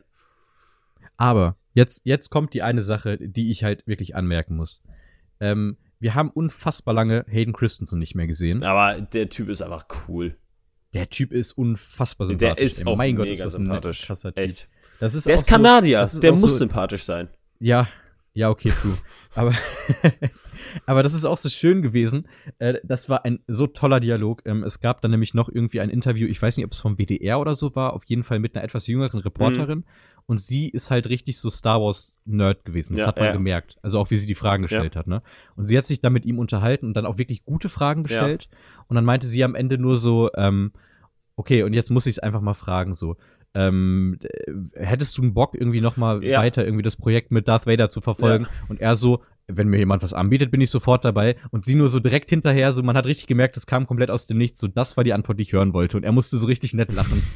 [1.19, 4.83] Aber jetzt, jetzt kommt die eine Sache, die ich halt wirklich anmerken muss.
[5.41, 8.63] Ähm, wir haben unfassbar lange Hayden Christensen nicht mehr gesehen.
[8.63, 10.37] Aber der Typ ist einfach cool.
[10.95, 12.57] Der Typ ist unfassbar sympathisch.
[12.57, 14.03] Der ist auch mein Gott, ist das sympathisch.
[14.03, 14.45] ein krasser Typ.
[14.45, 14.69] Echt.
[15.01, 17.29] Das ist der ist Kanadier, so, der muss so, sympathisch sein.
[17.59, 17.89] Ja,
[18.33, 18.97] ja, okay, true.
[19.35, 19.53] aber,
[20.87, 22.29] aber das ist auch so schön gewesen.
[22.59, 24.43] Äh, das war ein so toller Dialog.
[24.45, 26.97] Ähm, es gab dann nämlich noch irgendwie ein Interview, ich weiß nicht, ob es vom
[26.97, 29.79] WDR oder so war, auf jeden Fall mit einer etwas jüngeren Reporterin.
[29.79, 29.85] Mhm.
[30.27, 32.95] Und sie ist halt richtig so Star Wars-Nerd gewesen.
[32.95, 33.33] Das ja, hat man ja.
[33.33, 33.77] gemerkt.
[33.83, 35.01] Also auch wie sie die Fragen gestellt ja.
[35.01, 35.23] hat, ne?
[35.55, 38.49] Und sie hat sich dann mit ihm unterhalten und dann auch wirklich gute Fragen gestellt.
[38.89, 40.73] Und dann meinte sie am Ende nur so, ähm,
[41.37, 43.17] okay, und jetzt muss ich es einfach mal fragen, so.
[43.57, 44.19] Ähm,
[44.75, 48.01] hättest du einen Bock, irgendwie noch mal weiter irgendwie das Projekt mit Darth Vader zu
[48.01, 48.47] verfolgen?
[48.69, 51.37] Und er so, wenn mir jemand was anbietet, bin ich sofort dabei.
[51.51, 54.27] Und sie nur so direkt hinterher, so man hat richtig gemerkt, das kam komplett aus
[54.27, 54.59] dem Nichts.
[54.59, 55.99] So, das war die Antwort, die ich hören wollte.
[55.99, 57.23] Und er musste so richtig nett lachen.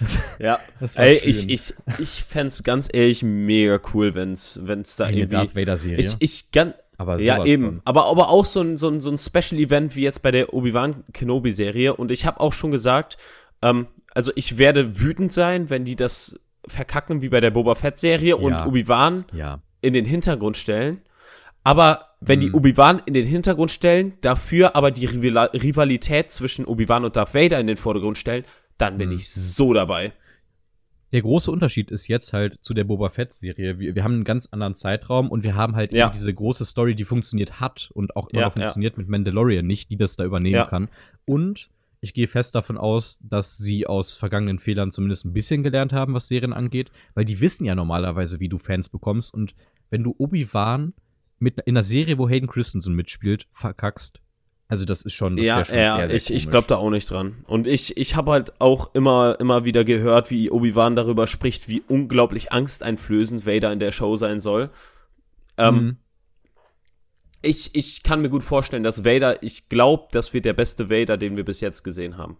[0.38, 0.58] Ja,
[0.94, 1.28] ey, schön.
[1.28, 5.36] ich, ich, ich fände ganz ehrlich mega cool, wenn's, wenn's da Eine irgendwie.
[5.36, 5.98] Darth Vader Serie.
[5.98, 6.50] Ich, ich
[7.00, 7.80] aber ja, eben.
[7.86, 11.04] Aber, aber auch so ein, so, ein, so ein Special-Event wie jetzt bei der Obi-Wan
[11.14, 11.94] Kenobi-Serie.
[11.96, 13.16] Und ich habe auch schon gesagt,
[13.62, 18.30] ähm, also ich werde wütend sein, wenn die das verkacken wie bei der Boba Fett-Serie
[18.30, 18.34] ja.
[18.34, 19.60] und Obi-Wan ja.
[19.80, 21.00] in den Hintergrund stellen.
[21.64, 22.42] Aber wenn mhm.
[22.42, 27.58] die Obi-Wan in den Hintergrund stellen, dafür aber die Rivalität zwischen Obi-Wan und Darth Vader
[27.60, 28.44] in den Vordergrund stellen,
[28.80, 29.16] dann bin mhm.
[29.16, 30.12] ich so dabei.
[31.12, 33.80] Der große Unterschied ist jetzt halt zu der Boba Fett-Serie.
[33.80, 36.08] Wir, wir, haben einen ganz anderen Zeitraum und wir haben halt ja.
[36.08, 38.98] diese große Story, die funktioniert hat und auch immer ja, noch funktioniert ja.
[38.98, 40.88] mit Mandalorian nicht, die das da übernehmen kann.
[41.24, 41.68] Und
[42.00, 46.14] ich gehe fest davon aus, dass sie aus vergangenen Fehlern zumindest ein bisschen gelernt haben,
[46.14, 49.34] was Serien angeht, weil die wissen ja normalerweise, wie du Fans bekommst.
[49.34, 49.54] Und
[49.90, 50.94] wenn du Obi-Wan
[51.40, 54.20] mit in einer Serie, wo Hayden Christensen mitspielt, verkackst,
[54.70, 56.90] also das ist schon, das ja, schon ja, sehr, sehr ich, ich glaube da auch
[56.90, 57.44] nicht dran.
[57.48, 61.82] Und ich, ich habe halt auch immer, immer wieder gehört, wie Obi-Wan darüber spricht, wie
[61.88, 64.70] unglaublich angsteinflößend Vader in der Show sein soll.
[65.58, 65.96] Ähm, mhm.
[67.42, 71.16] ich, ich kann mir gut vorstellen, dass Vader, ich glaube, das wird der beste Vader,
[71.16, 72.36] den wir bis jetzt gesehen haben.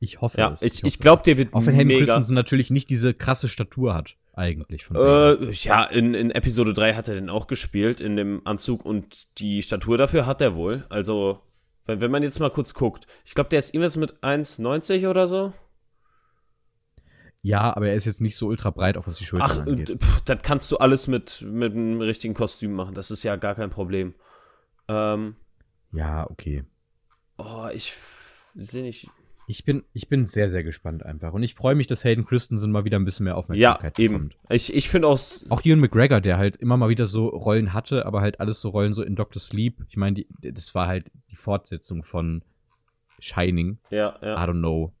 [0.00, 0.60] Ich hoffe ja, es.
[0.60, 3.94] Ich, ich, ich glaube, der wird Auch wenn Hayden Christensen natürlich nicht diese krasse Statur
[3.94, 8.16] hat eigentlich von äh, Ja, in, in Episode 3 hat er den auch gespielt, in
[8.16, 10.84] dem Anzug und die Statur dafür hat er wohl.
[10.88, 11.40] Also,
[11.86, 15.28] wenn, wenn man jetzt mal kurz guckt, ich glaube, der ist irgendwas mit 1,90 oder
[15.28, 15.52] so.
[17.42, 19.98] Ja, aber er ist jetzt nicht so ultra breit, auch was die Schultern Ach, angeht.
[20.02, 22.94] Pff, das kannst du alles mit, mit einem richtigen Kostüm machen.
[22.94, 24.14] Das ist ja gar kein Problem.
[24.88, 25.36] Ähm,
[25.92, 26.64] ja, okay.
[27.36, 27.92] Oh, ich
[28.54, 29.10] sehe nicht.
[29.46, 31.32] Ich bin, ich bin sehr, sehr gespannt einfach.
[31.32, 34.14] Und ich freue mich, dass Hayden Christensen mal wieder ein bisschen mehr Aufmerksamkeit ja, eben.
[34.14, 34.36] bekommt.
[34.48, 35.18] Ich, ich finde auch.
[35.50, 38.70] Auch Ewan McGregor, der halt immer mal wieder so Rollen hatte, aber halt alles so
[38.70, 39.84] Rollen so in Doctor Sleep.
[39.88, 42.42] Ich meine, das war halt die Fortsetzung von
[43.18, 43.78] Shining.
[43.90, 44.42] Ja, ja.
[44.42, 44.92] I don't know.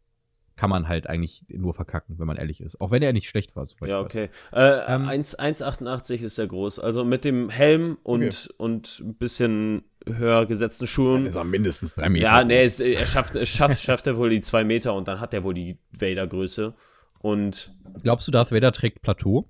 [0.56, 2.80] Kann man halt eigentlich nur verkacken, wenn man ehrlich ist.
[2.80, 3.66] Auch wenn er nicht schlecht war.
[3.86, 4.30] Ja, okay.
[4.52, 6.78] Äh, ähm, 1,88 ist sehr groß.
[6.78, 8.54] Also mit dem Helm und, okay.
[8.56, 11.22] und ein bisschen höher gesetzten Schuhen.
[11.22, 12.26] Dann ist er mindestens drei Meter.
[12.26, 15.18] Ja, nee, es, er schafft, es schafft, schafft er wohl die zwei Meter und dann
[15.18, 16.74] hat er wohl die Vader-Größe.
[17.20, 17.74] Und.
[18.02, 19.48] Glaubst du, Darth Vader trägt Plateau?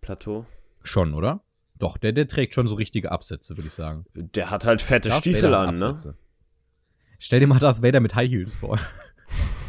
[0.00, 0.46] Plateau?
[0.82, 1.42] Schon, oder?
[1.78, 4.04] Doch, der, der trägt schon so richtige Absätze, würde ich sagen.
[4.14, 5.96] Der hat halt fette Darth Stiefel an, ne?
[7.18, 8.78] Stell dir mal Darth Vader mit High Heels vor.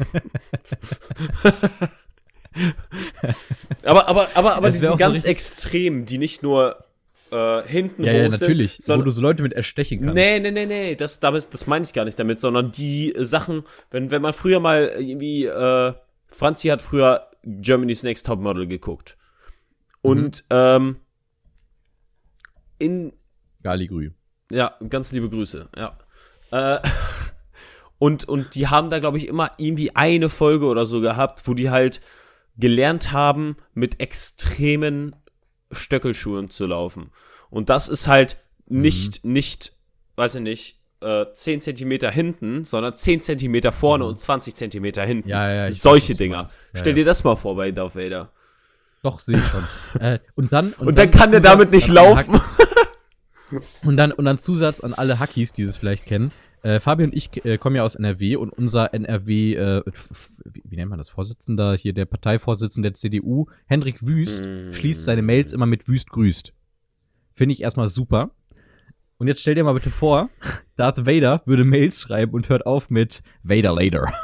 [3.84, 6.86] aber aber aber aber die sind ganz so extrem, die nicht nur
[7.32, 10.16] äh, hinten ja, ja, natürlich, sind, wo du so Leute mit erstechen kannst.
[10.16, 13.64] Nee, nee, nee, nee, das, damit, das meine ich gar nicht damit, sondern die Sachen,
[13.90, 15.94] wenn, wenn man früher mal irgendwie, äh,
[16.30, 19.18] Franzi hat früher Germany's Next Top Model geguckt.
[20.02, 20.50] Und, mhm.
[20.50, 20.96] ähm,
[22.80, 23.14] in.
[23.64, 24.12] Galigrü.
[24.52, 25.94] Ja, ganz liebe Grüße, ja.
[26.52, 26.80] Äh,
[28.02, 31.54] und, und die haben da, glaube ich, immer irgendwie eine Folge oder so gehabt, wo
[31.54, 32.02] die halt
[32.58, 35.16] gelernt haben, mit extremen
[35.72, 37.12] Stöckelschuhen zu laufen.
[37.52, 39.34] Und das ist halt nicht, mhm.
[39.34, 39.74] nicht,
[40.16, 44.10] weiß ich nicht, äh, 10 Zentimeter hinten, sondern 10 Zentimeter vorne mhm.
[44.10, 45.30] und 20 Zentimeter hinten.
[45.30, 45.72] Ja, ja, ja.
[45.72, 46.46] Solche weiß, Dinger.
[46.74, 48.32] Ja, Stell dir das mal vor bei Darth Vader.
[49.04, 49.68] Doch, sehe ich schon.
[50.02, 52.42] äh, und dann, und, und dann, dann kann der damit nicht laufen.
[53.84, 56.32] und dann, und dann Zusatz an alle Hackies, die das vielleicht kennen.
[56.63, 59.84] Äh, Fabi und ich äh, kommen ja aus NRW und unser NRW, äh,
[60.45, 64.71] wie, wie, nennt man das, Vorsitzender, hier der Parteivorsitzende der CDU, Hendrik Wüst, mm.
[64.71, 66.54] schließt seine Mails immer mit Wüst grüßt.
[67.34, 68.32] Finde ich erstmal super.
[69.17, 70.30] Und jetzt stell dir mal bitte vor,
[70.76, 74.12] Darth Vader würde Mails schreiben und hört auf mit Vader later.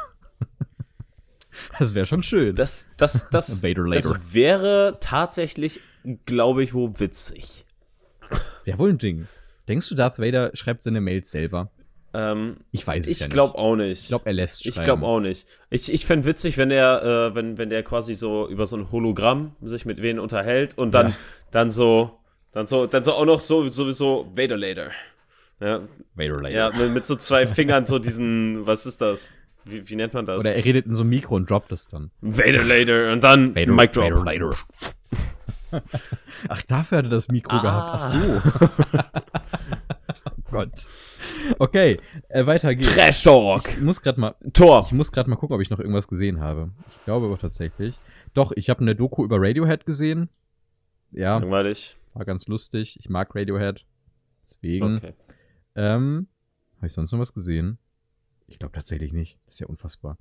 [1.80, 2.56] Das wäre schon schön.
[2.56, 5.82] Das, das, das, das wäre tatsächlich,
[6.26, 7.66] glaube ich, wo witzig.
[8.64, 9.28] Wäre wohl ein Ding.
[9.68, 11.72] Denkst du, Darth Vader schreibt seine Mails selber?
[12.18, 14.02] Ähm, ich weiß es ich ja glaube auch nicht.
[14.02, 14.78] Ich glaube, er lässt schreiben.
[14.80, 15.46] Ich glaube auch nicht.
[15.70, 18.92] Ich, ich fände witzig, wenn er, äh, wenn, wenn der quasi so über so ein
[18.92, 21.16] Hologramm sich mit wen unterhält und dann, ja.
[21.52, 22.18] dann so,
[22.52, 24.90] dann so, dann so auch noch so, sowieso Vader later.
[25.60, 25.82] Ja,
[26.16, 26.50] Vader later.
[26.50, 29.32] Ja, mit, mit so zwei Fingern so diesen, was ist das?
[29.64, 30.40] Wie, wie, nennt man das?
[30.40, 32.10] Oder er redet in so einem Mikro und droppt es dann.
[32.22, 34.12] Vader later und dann Vader, Mic Drop.
[34.12, 34.56] Vader later.
[36.50, 37.62] Ach, dafür hatte das Mikro ah.
[37.62, 37.90] gehabt.
[37.94, 38.98] Ach so.
[40.58, 40.88] Gott.
[41.60, 42.94] Okay, äh, weiter geht's.
[42.94, 43.68] Trash Talk.
[43.70, 44.34] Ich muss gerade mal.
[44.54, 44.84] Tor.
[44.86, 46.72] Ich muss gerade mal gucken, ob ich noch irgendwas gesehen habe.
[46.90, 48.00] Ich glaube aber tatsächlich.
[48.34, 50.30] Doch, ich habe eine Doku über Radiohead gesehen.
[51.12, 51.38] Ja.
[51.38, 51.98] Langweilig.
[52.14, 52.98] War ganz lustig.
[53.00, 53.86] Ich mag Radiohead.
[54.46, 54.98] Deswegen.
[54.98, 55.14] Okay.
[55.76, 56.28] Ähm,
[56.78, 57.78] habe ich sonst noch was gesehen?
[58.48, 59.38] Ich glaube tatsächlich nicht.
[59.46, 60.18] Das ist ja unfassbar.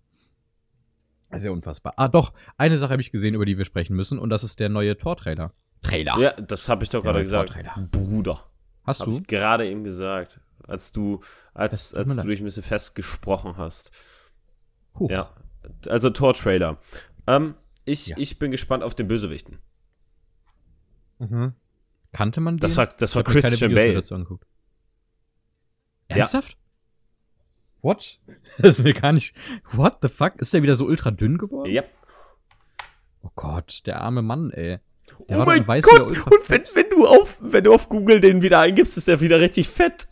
[1.30, 1.94] Das ist ja unfassbar.
[1.96, 2.32] Ah, doch.
[2.56, 4.18] Eine Sache habe ich gesehen, über die wir sprechen müssen.
[4.18, 5.52] Und das ist der neue Tor-Trailer.
[5.82, 6.18] Trailer.
[6.18, 7.58] Ja, das habe ich doch gerade gesagt.
[7.90, 8.44] Bruder.
[8.86, 9.12] Hast Hab du?
[9.12, 11.20] ich gerade eben gesagt, als du,
[11.54, 13.90] als, als du dich ein bisschen festgesprochen hast.
[14.98, 15.10] Huch.
[15.10, 15.30] Ja,
[15.88, 16.78] also Tor-Trailer.
[17.26, 18.16] Ähm, ich, ja.
[18.18, 19.58] ich bin gespannt auf den Bösewichten.
[21.18, 21.54] Mhm.
[22.12, 22.60] Kannte man den?
[22.60, 23.94] Das war, das war Christian Bale.
[23.94, 24.46] Dazu angeguckt.
[26.08, 26.52] Ernsthaft?
[26.52, 26.58] Ja.
[27.82, 28.20] What?
[28.58, 29.36] Das ist mir gar nicht.
[29.72, 30.36] What the fuck?
[30.36, 31.70] Ist der wieder so ultra dünn geworden?
[31.70, 31.82] Ja.
[33.22, 34.78] Oh Gott, der arme Mann, ey.
[35.28, 36.10] Der oh mein weiß, Gott!
[36.10, 39.40] Und wenn, wenn, du auf, wenn du auf Google den wieder eingibst, ist der wieder
[39.40, 40.06] richtig fett.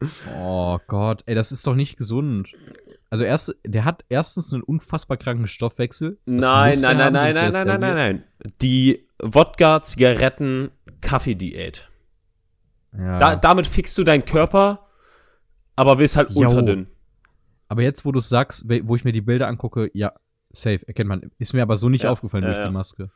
[0.38, 2.48] oh Gott, ey, das ist doch nicht gesund.
[3.10, 6.18] Also erst, der hat erstens einen unfassbar kranken Stoffwechsel.
[6.24, 8.24] Nein, nein, nein, haben, nein, nein, nein, nein, nein, nein.
[8.62, 11.90] Die Wodka, Zigaretten, Kaffeediät.
[12.96, 13.18] Ja.
[13.18, 14.86] Da, damit fixst du deinen Körper,
[15.76, 16.40] aber wirst halt jo.
[16.40, 16.86] unterdünn.
[17.68, 20.12] Aber jetzt, wo du es sagst, wo ich mir die Bilder angucke, ja,
[20.52, 21.30] safe, erkennt man.
[21.38, 23.10] Ist mir aber so nicht ja, aufgefallen durch die Maske.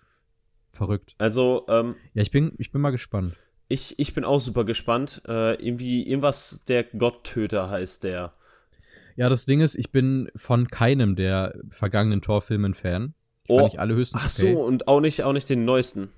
[0.73, 1.15] Verrückt.
[1.19, 3.35] Also, ähm, Ja, ich bin, ich bin mal gespannt.
[3.69, 5.23] Ich, ich bin auch super gespannt.
[5.27, 8.33] Äh, irgendwie, irgendwas der Gotttöter heißt der.
[9.17, 13.15] Ja, das Ding ist, ich bin von keinem der vergangenen Torfilmen Fan.
[13.45, 13.71] Ich oh.
[13.77, 14.53] alle höchstens Ach okay.
[14.53, 16.11] so, und auch nicht, auch nicht den neuesten.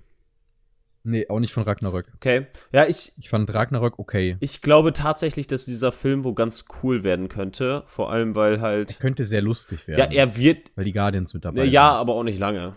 [1.08, 2.12] Nee, auch nicht von Ragnarök.
[2.16, 2.46] Okay.
[2.70, 3.12] Ja, ich.
[3.16, 4.36] Ich fand Ragnarök okay.
[4.40, 7.82] Ich glaube tatsächlich, dass dieser Film wo ganz cool werden könnte.
[7.86, 8.90] Vor allem, weil halt.
[8.90, 10.12] Er könnte sehr lustig werden.
[10.12, 10.70] Ja, er wird.
[10.76, 11.72] Weil die Guardians mit dabei sind.
[11.72, 12.76] Ja, aber auch nicht lange.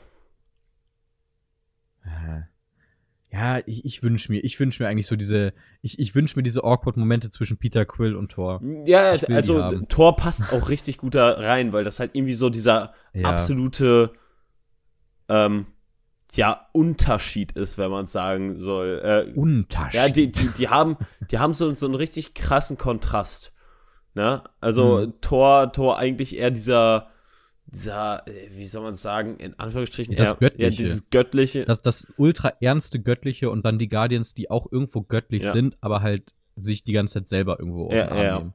[2.06, 2.44] Äh,
[3.34, 6.44] ja, ich, ich wünsche mir, ich wünsche mir eigentlich so diese, ich, ich wünsche mir
[6.44, 8.62] diese awkward Momente zwischen Peter Quill und Thor.
[8.86, 12.94] Ja, also Thor passt auch richtig gut da rein, weil das halt irgendwie so dieser
[13.14, 13.26] ja.
[13.26, 14.14] absolute,
[15.28, 15.66] ähm,
[16.34, 19.02] ja, Unterschied ist, wenn man es sagen soll.
[19.04, 19.94] Äh, Unterschied.
[19.94, 20.98] Ja, die, die, die haben,
[21.30, 23.52] die haben so, so einen richtig krassen Kontrast.
[24.14, 24.44] Ne?
[24.60, 25.14] Also Mhm.
[25.22, 27.08] Thor, Thor eigentlich eher dieser,
[27.66, 30.64] dieser, äh, wie soll man es sagen, in Anführungsstrichen, Das eher, Göttliche.
[30.64, 31.66] eher dieses göttliche.
[31.66, 35.52] Das, das ultra ernste Göttliche und dann die Guardians, die auch irgendwo göttlich Ja.
[35.54, 38.38] sind, aber halt sich die ganze Zeit selber irgendwo Ja, ja.
[38.40, 38.54] nehmen.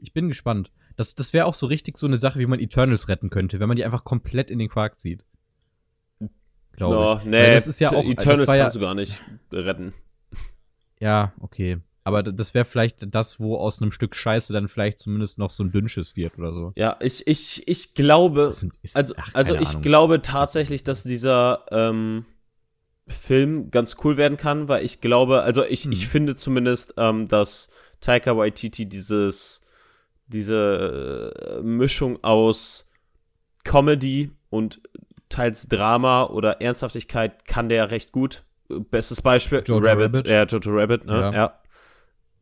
[0.00, 0.70] Ich bin gespannt.
[0.96, 3.68] Das, das wäre auch so richtig so eine Sache, wie man Eternals retten könnte, wenn
[3.68, 5.24] man die einfach komplett in den Quark zieht.
[6.78, 7.24] Glaube no, ich.
[7.24, 9.20] nee, Weil das ist ja auch, Eternals das war ja, kannst du gar nicht
[9.52, 9.92] retten.
[11.00, 11.78] ja, okay.
[12.04, 15.62] Aber das wäre vielleicht das, wo aus einem Stück Scheiße dann vielleicht zumindest noch so
[15.62, 16.72] ein Dünnschiss wird oder so.
[16.74, 19.82] Ja, ich, ich, ich glaube, sind- ist- also, ach, also ich Ahnung.
[19.82, 22.24] glaube tatsächlich, dass dieser ähm,
[23.08, 25.92] Film ganz cool werden kann, weil ich glaube, also ich, Hm.
[25.92, 27.68] ich finde zumindest, ähm, dass
[28.00, 29.60] Taika Waititi dieses,
[30.28, 32.88] diese äh, Mischung aus
[33.64, 34.80] Comedy und
[35.28, 38.44] teils Drama oder Ernsthaftigkeit kann der recht gut.
[38.68, 40.26] Bestes Beispiel, Jojo Rabbit, Rabbit.
[40.26, 41.20] ja, Jojo Rabbit, ne?
[41.20, 41.32] Ja.
[41.32, 41.60] Ja.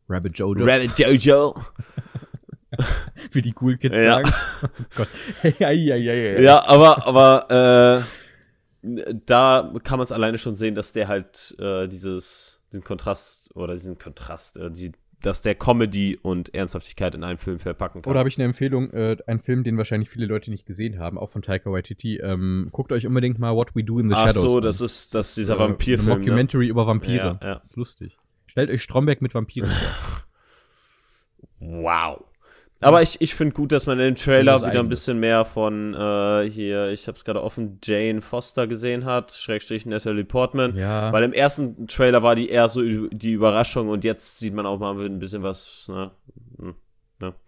[0.08, 1.54] Rabbit Jojo, Rabbit Jojo.
[3.32, 4.16] wie die Cool Kids Ja.
[4.16, 4.32] sagen.
[4.62, 5.08] Oh Gott.
[5.58, 6.40] ja, ja, ja, ja.
[6.40, 8.04] Ja, aber, aber
[8.82, 13.50] äh, da kann man es alleine schon sehen, dass der halt äh, dieses, diesen Kontrast
[13.54, 18.10] oder diesen Kontrast, äh, die, dass der Comedy und Ernsthaftigkeit in einem Film verpacken kann.
[18.10, 21.18] Oder habe ich eine Empfehlung, äh, ein Film, den wahrscheinlich viele Leute nicht gesehen haben,
[21.18, 22.18] auch von Taika Waititi.
[22.18, 24.62] Ähm, guckt euch unbedingt mal What We Do in the Ach Shadows so, an.
[24.62, 26.10] das ist, das ist dieser äh, Vampirfilm.
[26.12, 26.24] Ein Ne?
[26.26, 27.38] Mockumentary über Vampire.
[27.42, 27.54] Ja, ja.
[27.56, 28.16] Das ist lustig.
[28.46, 30.22] Stellt euch Stromberg mit Vampiren vor.
[31.58, 32.22] Wow.
[32.80, 35.94] Aber ich, ich finde gut, dass man in dem Trailer wieder ein bisschen mehr von
[35.94, 40.76] äh, hier, ich habe es gerade offen, Jane Foster gesehen hat, Schrägstrich Natalie Portman.
[40.76, 41.10] Ja.
[41.12, 44.78] Weil im ersten Trailer war die eher so die Überraschung und jetzt sieht man auch
[44.78, 46.10] mal ein bisschen was, ne?
[46.58, 46.74] Hm,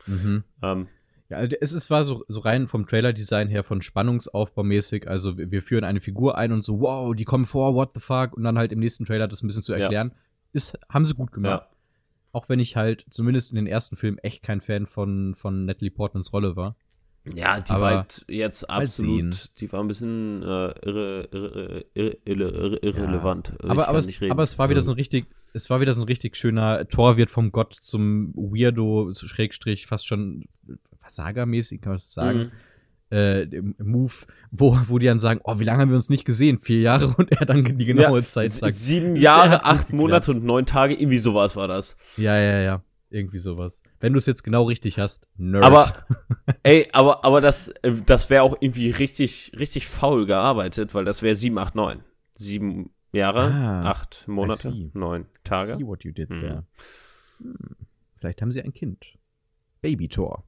[0.06, 0.44] Mhm.
[0.62, 0.88] Ähm,
[1.28, 5.06] Ja, also es ist, war so, so rein vom Trailer-Design her von Spannungsaufbau mäßig.
[5.08, 8.00] Also wir, wir führen eine Figur ein und so, wow, die kommen vor, what the
[8.00, 8.34] fuck?
[8.34, 9.80] Und dann halt im nächsten Trailer das ein bisschen zu Ja.
[9.80, 10.12] erklären.
[10.54, 11.64] Ist, haben sie gut gemacht.
[11.70, 11.76] ja.
[12.32, 15.90] Auch wenn ich halt zumindest in den ersten Filmen echt kein Fan von, von Natalie
[15.90, 16.76] Portmans Rolle war.
[17.34, 22.16] Ja, die Aber war halt jetzt absolut, die war ein bisschen äh, irre, irre, irre,
[22.24, 23.52] irre, irre, irrelevant.
[23.58, 25.92] Ich aber, kann aber, es, aber es war wieder so ein richtig, es war wieder
[25.92, 30.46] so ein richtig schöner Tor wird vom Gott zum Weirdo, Schrägstrich, fast schon
[31.00, 32.38] Versagermäßig, kann man das sagen.
[32.38, 32.52] Mhm.
[33.10, 33.46] Äh,
[33.78, 34.12] Move,
[34.50, 36.58] wo, wo die dann sagen, oh, wie lange haben wir uns nicht gesehen?
[36.58, 38.74] Vier Jahre und er dann die genaue Ja, Zeit sagt.
[38.74, 39.92] Sieben Jahre, acht.
[39.92, 41.96] Monate und neun Tage, irgendwie sowas war das.
[42.16, 42.82] Ja, ja, ja.
[43.10, 43.80] Irgendwie sowas.
[44.00, 45.64] Wenn du es jetzt genau richtig hast, Nerd.
[45.64, 46.04] Aber,
[46.62, 51.22] ey, aber, aber das, äh, das wäre auch irgendwie richtig, richtig faul gearbeitet, weil das
[51.22, 52.02] wäre sieben, acht, neun.
[52.34, 55.78] Sieben Jahre, Ah, acht Monate, neun Tage.
[55.78, 56.40] See what you did Mhm.
[56.40, 56.66] there.
[57.40, 57.54] Hm.
[58.18, 59.06] Vielleicht haben sie ein Kind.
[59.80, 60.44] Baby-Tor.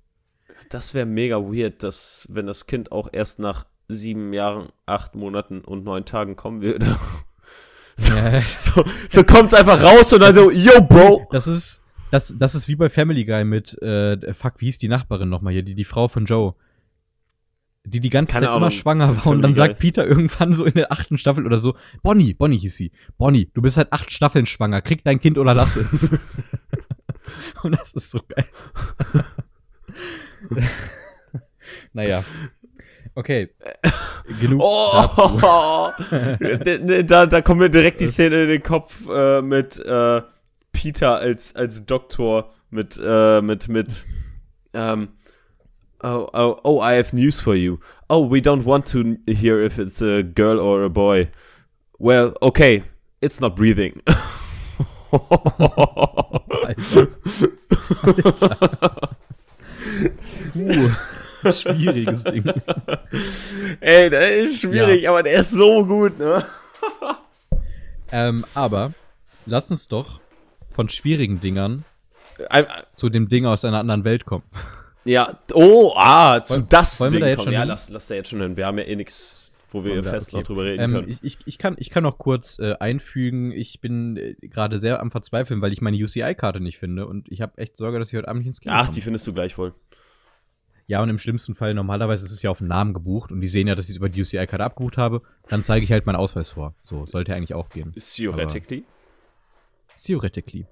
[0.70, 5.60] Das wäre mega weird, dass, wenn das Kind auch erst nach sieben Jahren, acht Monaten
[5.60, 6.96] und neun Tagen kommen würde.
[7.96, 8.40] So, Ja.
[8.56, 11.26] so, so kommt's einfach raus und dann Das so, ist- yo, Bro.
[11.32, 14.88] Das ist, das, das ist wie bei Family Guy mit, äh, fuck, wie hieß die
[14.88, 16.54] Nachbarin nochmal hier, die, die Frau von Joe.
[17.84, 20.64] Die die ganze Keine Zeit Ahnung, immer schwanger war und dann sagt Peter irgendwann so
[20.64, 22.90] in der achten Staffel oder so, Bonnie, Bonnie hieß sie.
[23.18, 26.10] Bonnie, du bist seit acht Staffeln schwanger, krieg dein Kind oder lass es.
[27.62, 28.46] und das ist so geil.
[31.92, 32.24] naja.
[33.14, 33.48] Okay.
[34.40, 34.60] Genug.
[34.62, 35.90] Oh,
[37.04, 40.22] da, da kommt mir direkt die Szene in den Kopf äh, mit äh,
[40.72, 44.06] Peter als, als Doktor mit, äh, mit, mit,
[44.72, 45.08] ähm,
[46.02, 47.78] oh, oh, oh, I have news for you.
[48.08, 51.28] Oh, we don't want to hear if it's a girl or a boy.
[51.98, 52.84] Well, okay,
[53.20, 54.00] it's not breathing.
[55.12, 57.08] Alter.
[58.04, 59.16] Alter.
[60.54, 62.44] Uh, schwieriges Ding.
[63.80, 66.44] Ey, der ist schwierig, aber der ist so gut, ne?
[68.12, 68.92] Ähm, aber
[69.46, 70.20] lass uns doch
[70.72, 71.84] von schwierigen Dingern
[72.50, 74.44] Ein, zu dem Ding aus einer anderen Welt kommen.
[75.04, 77.44] ja, oh, ah, zu Wollen- das wollen wir Ding da jetzt kommen.
[77.46, 77.68] schon Ja, hin?
[77.68, 78.56] lass, lass da jetzt schon hin.
[78.56, 79.39] Wir haben ja eh nichts,
[79.72, 80.36] wo wir wir- fest okay.
[80.38, 81.08] noch drüber reden Ähm, können.
[81.08, 85.00] ich, ich, ich, kann, ich kann noch kurz äh, einfügen, ich bin äh, gerade sehr
[85.00, 88.16] am Verzweifeln, weil ich meine UCI-Karte nicht finde und ich habe echt Sorge, dass ich
[88.18, 88.94] heute Abend nicht ins Kino Ach, komme.
[88.94, 89.74] die findest du gleich wohl.
[90.86, 93.46] Ja, und im schlimmsten Fall, normalerweise ist es ja auf den Namen gebucht und die
[93.48, 95.22] sehen ja, dass ich es über die UCI-Karte abgebucht habe.
[95.48, 96.74] Dann zeige ich halt meinen Ausweis vor.
[96.82, 97.92] So, sollte eigentlich auch gehen.
[97.96, 98.84] Theoretically.
[99.96, 100.66] Theoretically.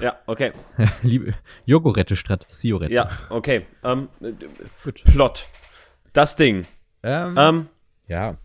[0.00, 0.52] Ja, okay.
[1.02, 1.34] Liebe
[1.66, 2.94] Jogorette statt Theoretic.
[2.94, 3.66] Ja, okay.
[3.84, 4.32] Ähm, äh,
[4.84, 5.04] Gut.
[5.04, 5.46] Plot.
[6.14, 6.66] Das Ding.
[7.02, 7.66] Ähm, Ähm,
[8.08, 8.36] ja.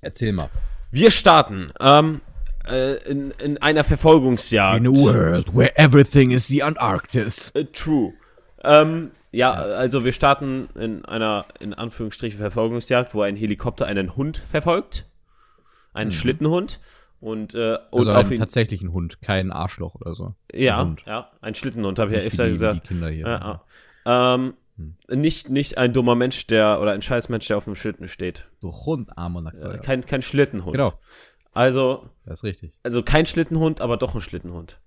[0.00, 0.48] Erzähl mal.
[0.90, 2.20] wir starten ähm,
[2.68, 4.86] äh, in, in einer Verfolgungsjagd.
[4.86, 7.50] world where everything is the Antarctis.
[7.54, 8.12] Äh, true.
[8.62, 14.36] Ähm, ja, also wir starten in einer, in Anführungsstrichen, Verfolgungsjagd, wo ein Helikopter einen Hund
[14.38, 15.06] verfolgt.
[15.92, 16.80] Einen Schlittenhund.
[17.20, 18.38] Und, äh, und Also auf einen ihn.
[18.38, 20.34] tatsächlichen Hund, kein Arschloch oder so.
[20.52, 21.02] Ja, Hund.
[21.06, 22.84] ja, ein Schlittenhund, habe ich ja extra gesagt.
[22.84, 23.26] die Kinder hier.
[23.26, 23.60] Ja,
[24.06, 24.34] ja.
[24.34, 24.54] Ähm,
[25.08, 28.48] nicht, nicht ein dummer Mensch, der, oder ein scheiß Mensch, der auf dem Schlitten steht.
[28.60, 29.78] Du Hund, armer Äh, Nackter.
[29.78, 30.72] Kein, kein Schlittenhund.
[30.72, 30.98] Genau.
[31.52, 32.72] Also, Das ist richtig.
[32.82, 34.80] also kein Schlittenhund, aber doch ein Schlittenhund.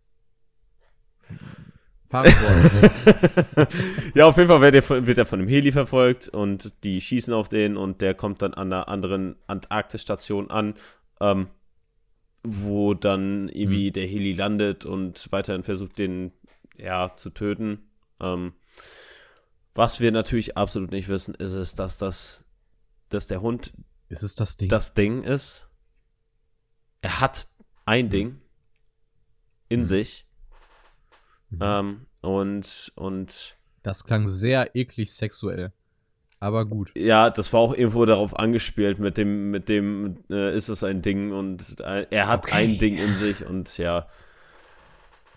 [4.15, 6.99] Ja, auf jeden Fall wird er, von, wird er von einem Heli verfolgt und die
[6.99, 10.75] schießen auf den und der kommt dann an einer anderen Antarktisstation an,
[11.21, 11.47] ähm,
[12.43, 13.93] wo dann irgendwie Hm.
[13.93, 16.33] der Heli landet und weiterhin versucht, den
[16.77, 17.89] ja zu töten.
[18.19, 18.53] Ähm,
[19.75, 22.43] was wir natürlich absolut nicht wissen, ist es, dass das,
[23.09, 23.73] dass der Hund
[24.09, 24.69] ist es das Ding?
[24.69, 25.67] das Ding ist.
[27.01, 27.47] Er hat
[27.85, 28.41] ein Ding
[29.69, 29.85] in Mhm.
[29.85, 30.25] sich
[31.49, 31.59] Mhm.
[31.61, 35.71] ähm, und und das klang sehr eklig sexuell.
[36.39, 36.91] Aber gut.
[36.95, 41.01] Ja, das war auch irgendwo darauf angespielt mit dem, mit dem, äh, ist es ein
[41.03, 42.53] Ding und äh, er hat Okay.
[42.53, 44.07] ein Ding in sich und ja.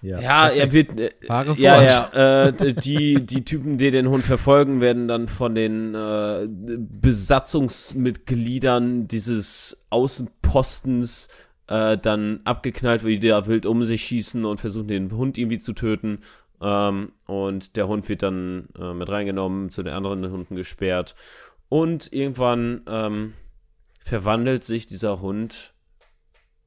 [0.04, 4.22] Ja, Ja, er wird, äh, Fahre ja, ja, äh, die, die Typen, die den Hund
[4.22, 11.28] verfolgen, werden dann von den äh, Besatzungsmitgliedern dieses Außenpostens
[11.68, 15.58] äh, dann abgeknallt, wie die da wild um sich schießen und versuchen, den Hund irgendwie
[15.58, 16.18] zu töten.
[16.60, 21.14] Ähm, und der Hund wird dann äh, mit reingenommen, zu den anderen Hunden gesperrt.
[21.70, 23.32] Und irgendwann ähm,
[24.04, 25.72] verwandelt sich dieser Hund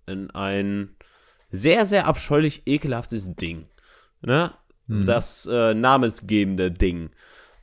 [0.07, 0.96] in ein
[1.51, 3.67] sehr, sehr abscheulich ekelhaftes Ding.
[4.21, 4.51] Ne?
[4.87, 7.09] Hm, Das äh, namensgebende Ding.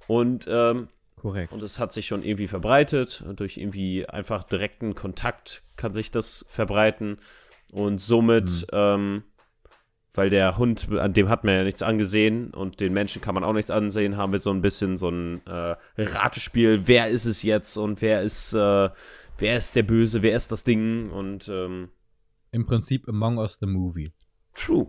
[0.07, 1.53] Und, ähm, korrekt.
[1.53, 3.25] und es hat sich schon irgendwie verbreitet.
[3.37, 7.19] Durch irgendwie einfach direkten Kontakt kann sich das verbreiten.
[7.73, 8.67] Und somit, Hm.
[8.73, 9.23] ähm,
[10.17, 13.43] weil der Hund, an dem hat man ja nichts angesehen und den Menschen kann man
[13.43, 16.87] auch nichts ansehen, haben wir so ein bisschen so ein äh, Ratespiel.
[16.87, 18.91] Wer ist es jetzt und wer ist, äh,
[19.39, 21.11] wer ist der Böse, wer ist das Ding?
[21.11, 21.89] Und ähm,
[22.55, 24.13] Im Prinzip Among Us the Movie.
[24.55, 24.89] true.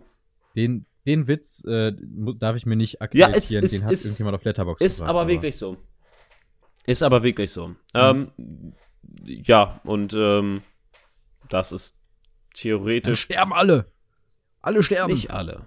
[0.54, 1.92] Den, den Witz äh,
[2.38, 3.64] darf ich mir nicht Ja, akkreditieren.
[3.64, 5.76] ist- den hat irgendjemand auf Letterboxd Ist gesagt, aber wirklich so.
[6.86, 7.74] Ist aber wirklich so.
[7.94, 8.30] Ähm,
[9.24, 10.62] ja, und ähm,
[11.48, 13.90] das ist Dann theoretisch sterben alle.
[14.62, 15.12] Alle sterben.
[15.12, 15.66] nicht alle.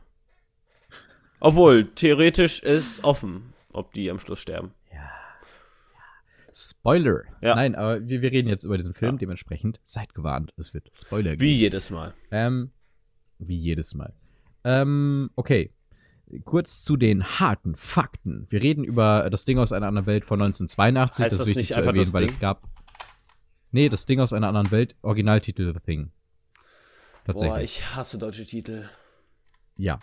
[1.41, 4.73] Obwohl, theoretisch ist offen, ob die am Schluss sterben.
[6.59, 7.23] Spoiler.
[7.41, 7.55] Ja.
[7.55, 10.53] Nein, aber wir, wir reden jetzt über diesen Film, dementsprechend seid gewarnt.
[10.57, 11.41] Es wird Spoiler geben.
[11.41, 12.13] Wie jedes Mal.
[12.31, 12.71] Ähm,
[13.37, 14.13] wie jedes Mal.
[14.65, 15.71] Ähm, okay.
[16.43, 18.45] Kurz zu den harten Fakten.
[18.49, 21.23] Wir reden über das Ding aus einer anderen Welt von 1982.
[21.23, 22.29] Heißt das das ist wichtig nicht zu einfach erwähnen, das weil Ding?
[22.29, 22.69] es gab.
[23.71, 26.11] Nee, das Ding aus einer anderen Welt, Originaltitel The Thing.
[27.25, 27.53] Tatsächlich.
[27.53, 28.89] Boah, ich hasse deutsche Titel.
[29.77, 29.99] Ja.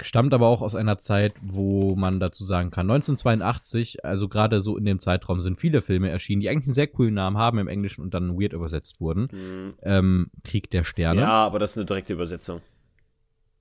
[0.00, 4.76] Stammt aber auch aus einer Zeit, wo man dazu sagen kann, 1982, also gerade so
[4.76, 7.66] in dem Zeitraum sind viele Filme erschienen, die eigentlich einen sehr coolen Namen haben im
[7.66, 9.28] Englischen und dann weird übersetzt wurden.
[9.30, 9.74] Hm.
[9.82, 11.22] Ähm, Krieg der Sterne.
[11.22, 12.60] Ja, aber das ist eine direkte Übersetzung.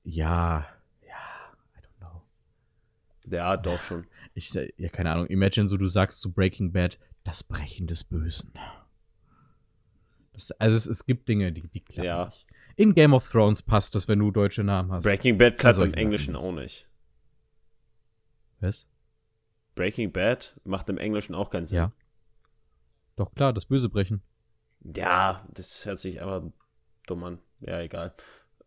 [0.04, 0.68] Ja.
[1.08, 1.16] Ja.
[1.76, 2.22] I don't know.
[3.36, 4.06] Ja, doch schon.
[4.36, 5.28] Ich, ja, keine Ahnung.
[5.28, 8.54] Imagine so, du sagst zu Breaking Bad, das Brechen des Bösen.
[10.34, 12.26] Das, also es, es gibt Dinge, die, die klappen Ja.
[12.26, 12.46] nicht.
[12.78, 15.04] In Game of Thrones passt das, wenn du deutsche Namen hast.
[15.04, 16.88] Breaking Bad klappt solche im Englischen auch nicht.
[18.60, 18.88] Was?
[19.76, 21.78] Breaking Bad macht im Englischen auch keinen Sinn.
[21.78, 21.92] Ja.
[23.16, 24.22] Doch klar, das Böse brechen.
[24.96, 26.44] Ja, das hört sich einfach
[27.08, 27.40] dumm an.
[27.62, 28.14] Ja, egal.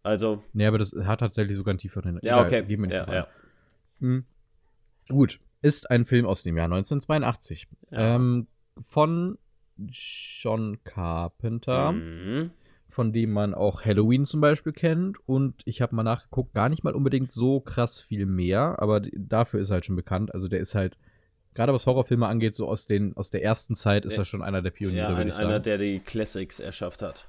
[0.02, 2.18] Also, Nee, aber das hat tatsächlich sogar einen tieferen.
[2.22, 2.64] ja, Egal, okay.
[2.66, 3.28] geben wir nicht Ja, ja.
[4.00, 4.24] Hm.
[5.08, 5.38] Gut.
[5.62, 7.68] Ist ein Film aus dem Jahr 1982.
[7.90, 8.16] Ja.
[8.16, 8.48] Ähm,
[8.80, 9.38] von
[9.76, 11.92] John Carpenter.
[11.92, 12.50] Mhm.
[12.91, 15.16] Von dem man auch Halloween zum Beispiel kennt.
[15.28, 19.61] Und ich habe mal nachgeguckt, gar nicht mal unbedingt so krass viel mehr, aber dafür
[19.61, 20.34] ist er halt schon bekannt.
[20.34, 20.97] Also der ist halt,
[21.55, 24.62] gerade was Horrorfilme angeht, so aus, den, aus der ersten Zeit ist er schon einer
[24.62, 27.26] der Pioniere, Ja, ein, einer, der die Classics erschafft hat.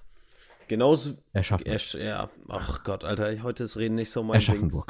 [0.68, 1.16] Genauso.
[1.34, 4.88] er schafft Er, ja, ach Gott, Alter, heute ist Reden nicht so mein Aschaffenburg.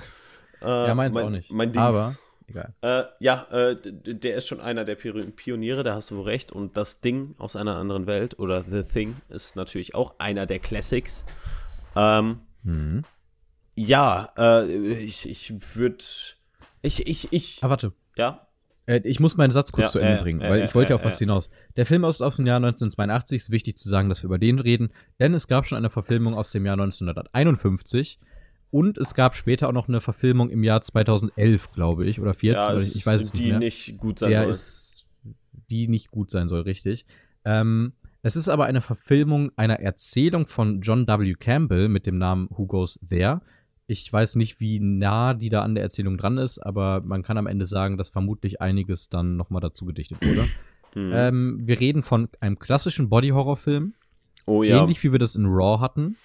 [0.62, 0.68] Ding.
[0.70, 1.52] Äh, Ja, meins mein, auch nicht.
[1.52, 1.84] Mein Dings.
[1.84, 2.16] Aber,
[2.52, 2.74] egal.
[2.82, 6.52] Äh, ja, äh, der ist schon einer der Pioniere, da hast du wohl recht.
[6.52, 10.60] Und das Ding aus einer anderen Welt oder The Thing ist natürlich auch einer der
[10.60, 11.26] Classics.
[11.96, 13.04] Ähm, Mhm.
[13.76, 16.04] ja, äh, ich, ich würde.
[16.84, 17.64] Ich, ich, ich.
[17.64, 17.94] Ah, warte.
[18.16, 18.48] Ja,
[18.86, 20.76] Äh, ich muss meinen Satz kurz Ja, zu Ende äh, bringen, äh, weil äh, ich
[20.76, 21.50] wollte äh, auf was hinaus.
[21.76, 23.38] Der Film ist aus dem Jahr 1982.
[23.38, 26.34] Ist wichtig zu sagen, dass wir über den reden, denn es gab schon eine Verfilmung
[26.36, 28.20] aus dem Jahr 1951
[28.72, 32.62] und es gab später auch noch eine Verfilmung im Jahr 2011, glaube ich, oder 14.
[32.62, 33.60] ja es, ich weiß es die nicht mehr.
[33.60, 34.52] nicht gut sein der soll.
[34.52, 35.06] ist,
[35.70, 37.06] die nicht gut sein soll, richtig.
[37.44, 37.94] Ähm,
[38.24, 41.34] es ist aber eine Verfilmung einer Erzählung von John W.
[41.34, 43.42] Campbell mit dem Namen Who Goes There.
[43.88, 47.38] Ich weiß nicht, wie nah die da an der Erzählung dran ist, aber man kann
[47.38, 50.48] am Ende sagen, dass vermutlich einiges dann nochmal dazu gedichtet wurde.
[50.96, 51.12] Mhm.
[51.14, 53.94] ähm, wir reden von einem klassischen Body-Horror-Film,
[54.46, 54.82] oh ja.
[54.82, 56.16] ähnlich wie wir das in Raw hatten.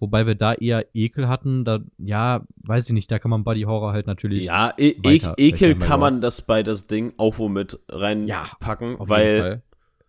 [0.00, 1.64] Wobei wir da eher Ekel hatten.
[1.64, 4.44] Da, ja, weiß ich nicht, da kann man Buddy Horror halt natürlich.
[4.44, 9.08] Ja, e weiter- Ekel weiter kann man das bei das Ding auch womit reinpacken, jeden
[9.08, 9.62] weil.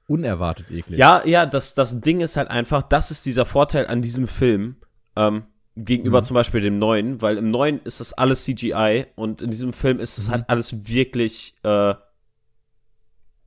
[0.07, 0.97] Unerwartet eklig.
[0.99, 4.75] Ja, ja, das, das Ding ist halt einfach, das ist dieser Vorteil an diesem Film
[5.15, 5.43] ähm,
[5.77, 6.23] gegenüber Mhm.
[6.25, 9.99] zum Beispiel dem neuen, weil im neuen ist das alles CGI und in diesem Film
[9.99, 10.31] ist es Mhm.
[10.31, 11.93] halt alles wirklich äh,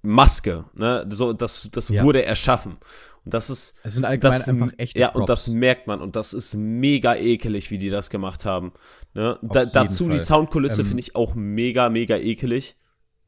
[0.03, 1.07] Maske, ne?
[1.11, 2.03] So, das, das Ja.
[2.03, 2.77] wurde erschaffen.
[3.25, 5.21] Und das ist, Es sind allgemein das, einfach echte ja, Props.
[5.21, 8.73] und das merkt man und das ist mega ekelig, wie die das gemacht haben.
[9.15, 9.39] Ne?
[9.43, 10.19] Da, dazu die Fall.
[10.19, 12.77] Soundkulisse Ähm, finde ich auch mega, mega ekelig,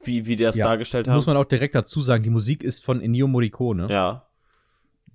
[0.04, 1.14] wie, wie die das Ja, dargestellt haben.
[1.16, 3.86] Muss man auch direkt dazu sagen, die Musik ist von Ennio Morricone.
[3.90, 4.26] ja,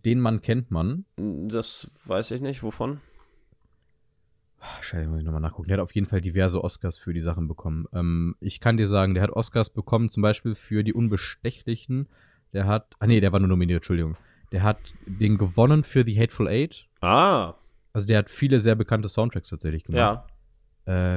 [0.03, 1.05] Den Mann kennt man.
[1.17, 3.01] das weiß ich nicht, wovon.
[4.59, 5.67] Ah, Scheiße, muss ich nochmal nachgucken.
[5.69, 7.85] Der hat auf jeden Fall diverse Oscars für die Sachen bekommen.
[7.93, 12.07] Ähm, ich kann dir sagen, der hat Oscars bekommen, zum Beispiel für die Unbestechlichen.
[12.53, 14.17] Der hat, ah nee, der war nur nominiert, Entschuldigung.
[14.51, 16.85] Der hat den gewonnen für The Hateful Eight.
[17.01, 17.53] Ah,
[17.93, 19.97] Also der hat viele sehr bekannte Soundtracks tatsächlich gemacht.
[19.99, 20.25] ja.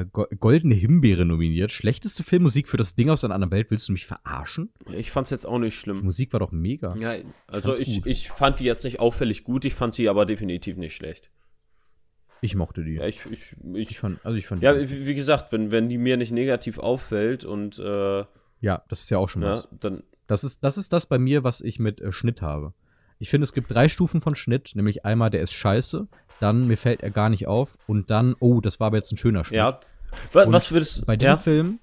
[0.00, 1.72] Äh, Go Goldene Himbeere nominiert.
[1.72, 3.70] Schlechteste Filmmusik für das Ding aus einer anderen Welt.
[3.70, 4.70] Willst du mich verarschen?
[4.92, 6.02] Ich fand's jetzt auch nicht Die schlimm.
[6.04, 6.94] Musik war doch mega.
[6.96, 7.14] Ja,
[7.46, 8.06] also ich, gut.
[8.06, 11.30] ich fand die jetzt nicht auffällig gut, ich fand sie aber definitiv nicht schlecht.
[12.42, 12.96] Ich mochte die.
[12.96, 14.90] Ja, ich, ich, Ich ich, fand, also ich fand ja die.
[14.90, 18.24] wie, wie gesagt, wenn, wenn die mir nicht negativ auffällt und äh,
[18.60, 19.62] Ja, das ist ja auch schon was.
[19.62, 22.74] ja, dann Das ist, das ist das bei mir, was ich mit äh, Schnitt habe.
[23.24, 26.06] Ich finde, es gibt drei Stufen von Schnitt, nämlich einmal, der ist scheiße,
[26.40, 29.16] dann mir fällt er gar nicht auf und dann, oh, das war aber jetzt ein
[29.16, 29.56] schöner Schnitt.
[29.56, 29.80] ja.
[30.32, 31.36] Was, was würdest Bei diesem ja?
[31.38, 31.78] Film,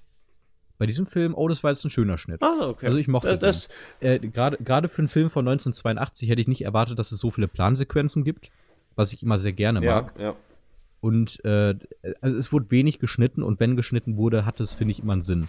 [0.78, 2.40] bei diesem Film, oh, das war jetzt ein schöner Schnitt.
[2.44, 2.86] Ah, okay.
[2.86, 3.68] Also ich mochte das, das
[3.98, 7.48] Äh, Gerade für einen Film von 1982 hätte ich nicht erwartet, dass es so viele
[7.48, 8.52] Plansequenzen gibt,
[8.94, 10.14] was ich immer sehr gerne ja, mag.
[10.18, 10.36] ja.
[11.00, 11.74] Und äh,
[12.20, 15.22] also es wurde wenig geschnitten und wenn geschnitten wurde, hat es, finde ich, immer einen
[15.22, 15.48] Sinn.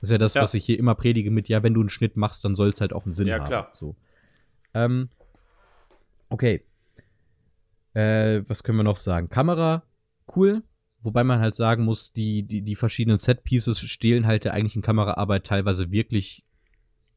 [0.00, 0.42] Das ist ja das, Ja.
[0.42, 2.80] was ich hier immer predige mit, ja, wenn du einen Schnitt machst, dann soll es
[2.80, 3.46] halt auch einen Sinn Ja, haben.
[3.46, 3.70] klar.
[3.74, 3.94] So.
[4.74, 5.08] Ähm,
[6.28, 6.62] okay.
[7.94, 9.28] Äh, was können wir noch sagen?
[9.28, 9.82] Kamera,
[10.36, 10.62] cool.
[11.00, 15.46] Wobei man halt sagen muss, die, die, die verschiedenen Set-Pieces stehlen halt der eigentlichen Kameraarbeit
[15.46, 16.44] teilweise wirklich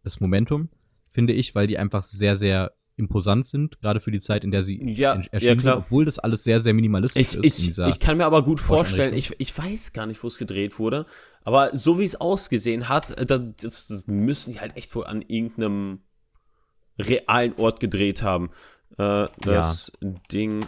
[0.04, 0.70] das Momentum,
[1.12, 4.64] finde ich, weil die einfach sehr, sehr imposant sind, gerade für die Zeit, in der
[4.64, 5.76] sie Ja, en- ja, erschienen klar.
[5.76, 7.60] sind, obwohl das alles sehr, sehr minimalistisch Ich, ist.
[7.60, 10.78] ich, ich kann mir aber gut vorstellen, ich, ich weiß gar nicht, wo es gedreht
[10.78, 11.06] wurde,
[11.44, 15.06] aber so wie es ausgesehen hat, äh, da- das, das müssen die halt echt wohl
[15.06, 16.02] an irgendeinem
[17.00, 18.52] realen Ort gedreht haben.
[18.98, 19.92] Äh, das
[20.32, 20.66] Ding.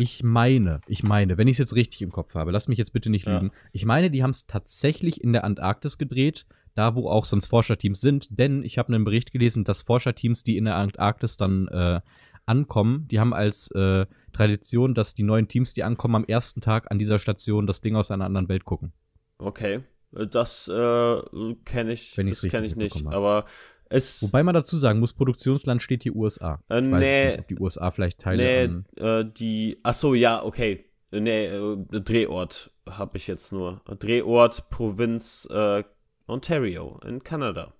[0.00, 2.92] Ich meine, ich meine, wenn ich es jetzt richtig im Kopf habe, lass mich jetzt
[2.92, 3.34] bitte nicht Ja.
[3.34, 3.50] lügen.
[3.72, 8.00] Ich meine, die haben es tatsächlich in der Antarktis gedreht, da wo auch sonst Forscherteams
[8.00, 12.00] sind, denn ich habe einen Bericht gelesen, dass Forscherteams, die in der Antarktis dann äh,
[12.46, 16.90] ankommen, die haben als äh, Tradition, dass die neuen Teams, die ankommen, am ersten Tag
[16.90, 18.92] an dieser Station das Ding aus einer anderen Welt gucken.
[19.38, 19.80] Okay.
[20.12, 21.20] Das äh,
[21.64, 23.06] kenne ich, Wenn das kenne ich nicht.
[23.08, 23.44] Aber
[23.90, 24.22] es.
[24.22, 26.62] Wobei man dazu sagen muss, Produktionsland steht hier USA.
[26.68, 27.26] Äh, ich weiß nee.
[27.28, 29.78] nicht, ob die USA vielleicht Teile nee, äh, die.
[29.82, 30.84] Ach so, ja, okay.
[31.10, 33.80] Nee, äh, Drehort habe ich jetzt nur.
[33.98, 35.82] Drehort, Provinz äh,
[36.26, 37.72] Ontario in Kanada.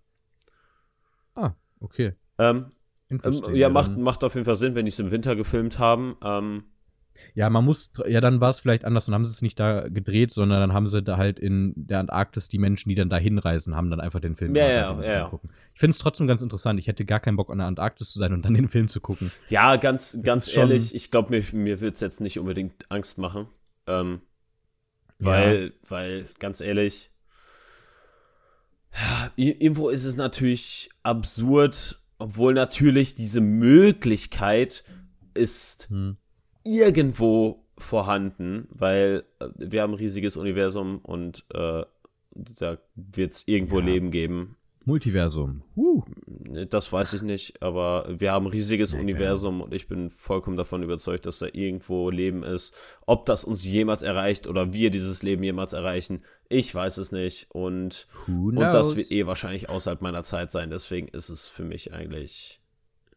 [1.35, 2.15] Ah, okay.
[2.39, 2.67] Ähm,
[3.11, 6.17] ähm, ja, macht, macht auf jeden Fall Sinn, wenn die es im Winter gefilmt haben.
[6.23, 6.65] Ähm,
[7.39, 9.07] Ja, man muss, ja, dann war es vielleicht anders.
[9.07, 12.01] Dann haben sie es nicht da gedreht, sondern dann haben sie da halt in der
[12.01, 15.13] Antarktis die Menschen, die dann da hinreisen, haben dann einfach den Film Ja, ja, ja,
[15.13, 15.29] ja.
[15.29, 15.49] gucken.
[15.73, 16.81] Ich finde es trotzdem ganz interessant.
[16.81, 19.01] Ich hätte gar keinen Bock, an der Antarktis zu sein und dann den Film zu
[19.01, 19.31] gucken.
[19.51, 22.91] ja, ganz, ganz ist schon- ehrlich, ich glaube, mir, mir wird es jetzt nicht unbedingt
[22.91, 23.47] Angst machen.
[23.87, 24.21] Ähm,
[25.21, 27.11] weil, weil, ganz ehrlich,
[28.93, 34.83] ja, irgendwo ist es natürlich absurd, obwohl natürlich diese Möglichkeit
[35.35, 36.17] ist Hm.
[36.77, 41.85] Irgendwo vorhanden, weil äh, wir haben ein riesiges Universum und äh,
[42.35, 43.87] da wird es irgendwo Ja.
[43.87, 44.57] Leben geben.
[44.85, 45.63] Multiversum.
[45.77, 46.03] Huh.
[46.71, 50.57] Das weiß ich nicht, aber wir haben ein riesiges Ja, Universum und ich bin vollkommen
[50.57, 52.75] davon überzeugt, dass da irgendwo Leben ist.
[53.05, 57.49] Ob das uns jemals erreicht oder wir dieses Leben jemals erreichen, ich weiß es nicht.
[57.51, 60.71] Und, und das wird eh wahrscheinlich außerhalb meiner Zeit sein.
[60.71, 62.59] Deswegen ist es für mich eigentlich,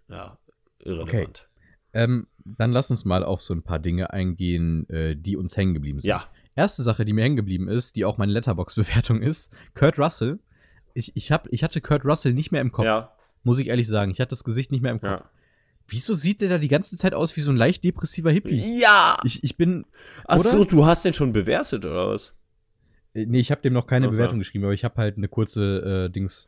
[0.09, 0.37] ja,
[0.83, 1.47] irrelevant.
[1.93, 5.73] ähm, dann lass uns mal auf so ein paar Dinge eingehen, äh, die uns hängen
[5.73, 6.09] geblieben sind.
[6.09, 6.25] Ja,
[6.55, 10.39] Erste Sache, die mir hängen geblieben ist, die auch meine Letterbox-Bewertung ist, Kurt Russell.
[10.93, 13.11] Ich, ich, hab, ich hatte Kurt Russell nicht mehr im Kopf, ja,
[13.43, 14.11] muss ich ehrlich sagen.
[14.11, 15.09] Ich hatte das Gesicht nicht mehr im Kopf.
[15.21, 15.29] ja.
[15.87, 18.79] Wieso sieht der da die ganze Zeit aus wie so ein leicht depressiver Hippie?
[18.79, 19.17] Ja!
[19.25, 19.85] Ich, ich bin.
[20.25, 20.65] Ach so, oder?
[20.69, 22.33] du hast den schon bewertet, oder was?
[23.13, 24.17] Äh, Nee, ich habe dem noch keine Ach so.
[24.17, 26.47] Bewertung geschrieben, aber ich habe halt eine kurze äh, Dings.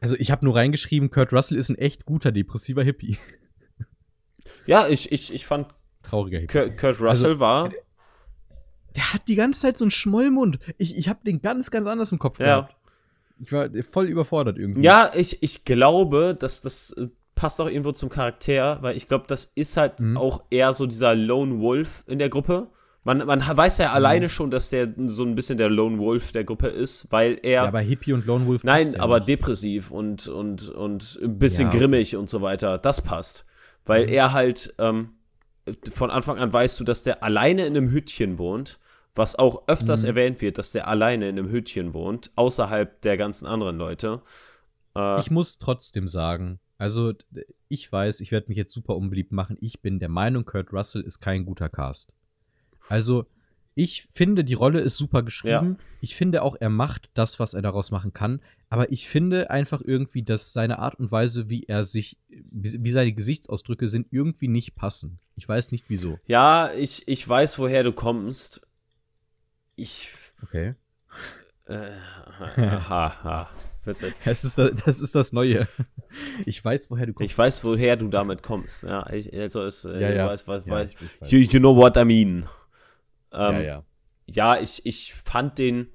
[0.00, 3.16] Also ich habe nur reingeschrieben, Kurt Russell ist ein echt guter depressiver Hippie.
[4.66, 5.68] Ja, ich, ich, ich fand,
[6.02, 6.46] Trauriger.
[6.46, 7.70] Kurt, Kurt Russell Also, war,
[8.94, 10.58] Der hat die ganze Zeit so einen Schmollmund.
[10.78, 12.46] Ich, ich habe den ganz, ganz anders im Kopf ja.
[12.46, 12.76] gehabt.
[13.40, 14.82] Ich war voll überfordert irgendwie.
[14.82, 19.24] Ja, ich, ich glaube, dass das äh, passt auch irgendwo zum Charakter, weil ich glaube,
[19.26, 20.16] das ist halt Mhm.
[20.16, 22.68] auch eher so dieser Lone Wolf in der Gruppe.
[23.02, 23.94] Man, man weiß ja Mhm.
[23.94, 27.62] alleine schon, dass der so ein bisschen der Lone Wolf der Gruppe ist, weil er.
[27.62, 28.62] Ja, aber Hippie und Lone Wolf.
[28.62, 29.28] Nein, aber nicht.
[29.30, 32.78] depressiv und, und, und ein bisschen Ja, grimmig und so weiter.
[32.78, 33.44] Das passt.
[33.84, 34.08] Weil Mhm.
[34.12, 35.10] er halt, ähm,
[35.92, 38.78] von Anfang an weißt du, dass der alleine in einem Hütchen wohnt,
[39.14, 40.08] was auch öfters Mhm.
[40.08, 44.20] erwähnt wird, dass der alleine in einem Hütchen wohnt, außerhalb der ganzen anderen Leute.
[44.96, 47.12] Äh, Ich muss trotzdem sagen, also
[47.68, 49.56] ich weiß, ich werde mich jetzt super unbeliebt machen.
[49.60, 52.12] Ich bin der Meinung, Kurt Russell ist kein guter Cast.
[52.88, 53.26] Also
[53.74, 55.78] ich finde, die Rolle ist super geschrieben.
[56.00, 58.40] Ich finde auch, er macht das, was er daraus machen kann.
[58.70, 63.12] Aber ich finde einfach irgendwie, dass seine Art und Weise, wie er sich, wie seine
[63.12, 65.18] Gesichtsausdrücke sind, irgendwie nicht passen.
[65.36, 66.18] Ich weiß nicht wieso.
[66.26, 68.60] ja, ich, ich weiß, woher du kommst.
[69.76, 70.10] Ich.
[70.42, 70.74] Okay.
[71.66, 71.90] Äh,
[72.56, 73.50] ha, ha.
[73.84, 74.14] Witzig.
[74.24, 75.68] Das ist das, das, ist das Neue.
[76.46, 77.30] Ich weiß, woher du kommst.
[77.32, 78.82] Ich weiß, woher du damit kommst.
[78.84, 80.26] Ja, ich, also es, äh, Ja, ja.
[80.28, 80.94] Weiß, weiß, Ja, weiß.
[81.30, 82.46] you, you know what I mean.
[83.34, 83.84] Ähm, ja, ja.
[84.26, 85.88] ja, ich, ich fand den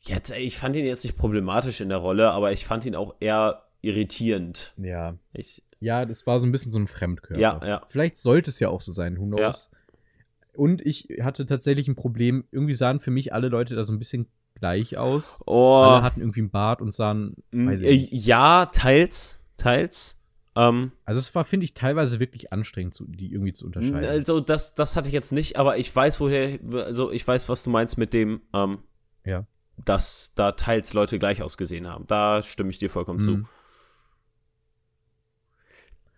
[0.00, 3.14] jetzt, ich fand ihn jetzt nicht problematisch in der Rolle, aber ich fand ihn auch
[3.20, 4.74] eher irritierend.
[4.76, 5.16] Ja.
[5.32, 7.40] Ich, Ja, das war so ein bisschen so ein Fremdkörper.
[7.40, 7.82] Ja, ja.
[7.88, 9.70] Vielleicht sollte es ja auch so sein, who knows.
[10.54, 13.98] Und ich hatte tatsächlich ein Problem, irgendwie sahen für mich alle Leute da so ein
[13.98, 15.42] bisschen gleich aus.
[15.46, 20.19] oh, Alle hatten irgendwie einen Bart und sahen, äh, ja, teils, teils.
[20.56, 24.04] Ähm, Also es war, finde ich, teilweise wirklich anstrengend, zu, die irgendwie zu unterscheiden.
[24.08, 27.62] also das, das hatte ich jetzt nicht, aber ich weiß, woher, also ich weiß, was
[27.62, 28.78] du meinst mit dem, ähm,
[29.24, 29.46] Ja.
[29.84, 32.06] dass da teils Leute gleich ausgesehen haben.
[32.08, 33.30] Da stimme ich dir vollkommen zu.
[33.38, 33.46] Mhm.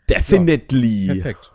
[0.09, 1.07] Definitely.
[1.07, 1.51] Perfekt.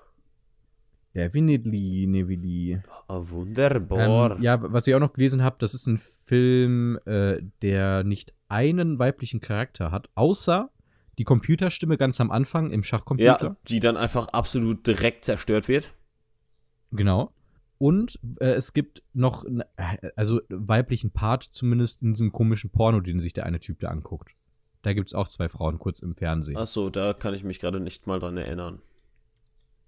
[1.14, 2.80] Definitely, Nevili.
[3.08, 4.36] Ah, wunderbar.
[4.36, 8.34] Ähm, ja, was ich auch noch gelesen habe, das ist ein Film, äh, der nicht
[8.50, 10.70] einen weiblichen Charakter hat, außer
[11.18, 13.46] die Computerstimme ganz am Anfang im Schachcomputer.
[13.46, 15.94] Ja, die dann einfach absolut direkt zerstört wird.
[16.92, 17.34] Genau.
[17.80, 19.46] Und äh, es gibt noch,
[20.16, 24.32] also weiblichen Part zumindest in diesem komischen Porno, den sich der eine Typ da anguckt.
[24.82, 26.58] Da gibt es auch zwei Frauen kurz im Fernsehen.
[26.58, 28.82] Achso, da kann ich mich gerade nicht mal dran erinnern.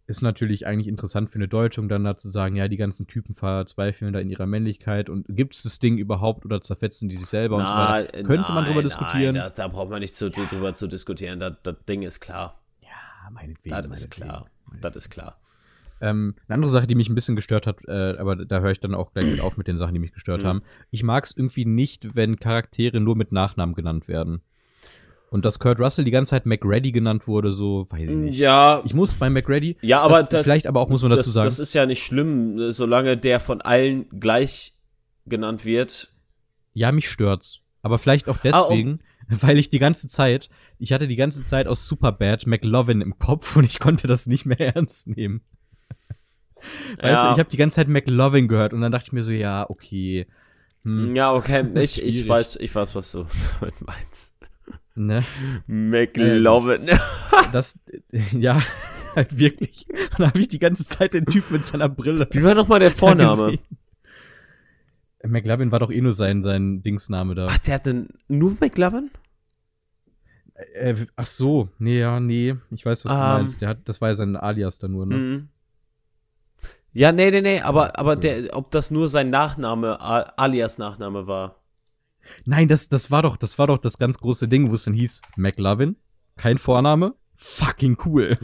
[0.10, 3.36] Ist natürlich eigentlich interessant für eine Deutung, dann da zu sagen, ja, die ganzen Typen
[3.36, 7.28] verzweifeln da in ihrer Männlichkeit und gibt es das Ding überhaupt oder zerfetzen die sich
[7.28, 9.36] selber und so Könnte man drüber nein, diskutieren.
[9.36, 11.39] Nein, da, da braucht man nicht zu, drüber zu diskutieren.
[11.39, 12.60] Das, das Ding ist klar.
[12.82, 12.89] ja,
[13.32, 13.70] meinetwegen.
[13.76, 14.45] Das ist meinetwegen, klar.
[14.66, 14.82] meinetwegen.
[14.82, 15.39] Das ist klar.
[16.01, 18.80] Ähm, eine andere Sache, die mich ein bisschen gestört hat, äh, aber da höre ich
[18.80, 20.47] dann auch gleich mit auf mit den Sachen, die mich gestört Mhm.
[20.47, 20.62] haben.
[20.91, 24.41] Ich mag es irgendwie nicht, wenn Charaktere nur mit Nachnamen genannt werden.
[25.32, 28.38] Und dass Kurt Russell die ganze Zeit McReady genannt wurde, so, weiß ich nicht.
[28.40, 31.20] Ja, Ich muss bei McReady, ja aber das, das, vielleicht aber auch muss man dazu
[31.28, 34.74] das, sagen, das ist ja nicht schlimm, solange der von allen gleich
[35.28, 36.12] genannt wird.
[36.74, 37.60] ja, mich stört's.
[37.84, 39.00] Aber vielleicht auch Ah, um- deswegen,
[39.44, 40.50] weil ich die ganze Zeit,
[40.80, 44.46] ich hatte die ganze Zeit aus Superbad McLovin im Kopf und ich konnte das nicht
[44.48, 45.42] mehr ernst nehmen.
[47.02, 47.34] Weißt du, Ja.
[47.34, 50.26] ich habe die ganze Zeit McLovin gehört und dann dachte ich mir so, ja, okay.
[50.84, 53.26] Hm, Ja, okay, ich, ich, weiß, ich weiß, was du
[53.60, 54.34] damit meinst.
[54.96, 55.24] Ne?
[55.68, 56.90] McLovin.
[57.52, 57.80] Das,
[58.12, 58.62] äh, ja,
[59.16, 59.88] halt wirklich.
[59.90, 62.28] Und dann habe ich die ganze Zeit den Typ mit seiner Brille.
[62.32, 63.58] Wie war nochmal der Vorname?
[65.26, 67.48] McLovin war doch eh nur sein, sein Dingsname da.
[67.50, 69.10] Ach, der hatte nur McLovin?
[70.74, 72.56] Äh, ach so, nee, ja, nee.
[72.72, 73.28] Ich weiß, was du Ähm.
[73.28, 73.62] meinst.
[73.62, 75.16] Der hat, das war ja sein Alias da nur, ne?
[75.16, 75.48] Mhm.
[76.92, 81.28] Ja, nee, nee, nee, aber, aber der, ob das nur sein Nachname, A- alias Nachname
[81.28, 81.59] war.
[82.46, 84.94] Nein, das, das war doch, das war doch das ganz große Ding, wo es dann
[84.94, 85.96] hieß McLovin,
[86.38, 88.38] kein Vorname, fucking cool.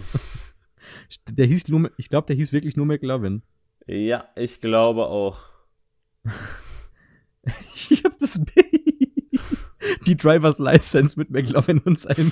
[1.30, 3.42] der hieß nur, ich glaube, der hieß wirklich nur McLovin.
[3.88, 5.40] Ja, ich glaube auch.
[7.76, 8.66] Ich hab das Bild.
[10.08, 12.32] Die Drivers License mit McLovin und seinem.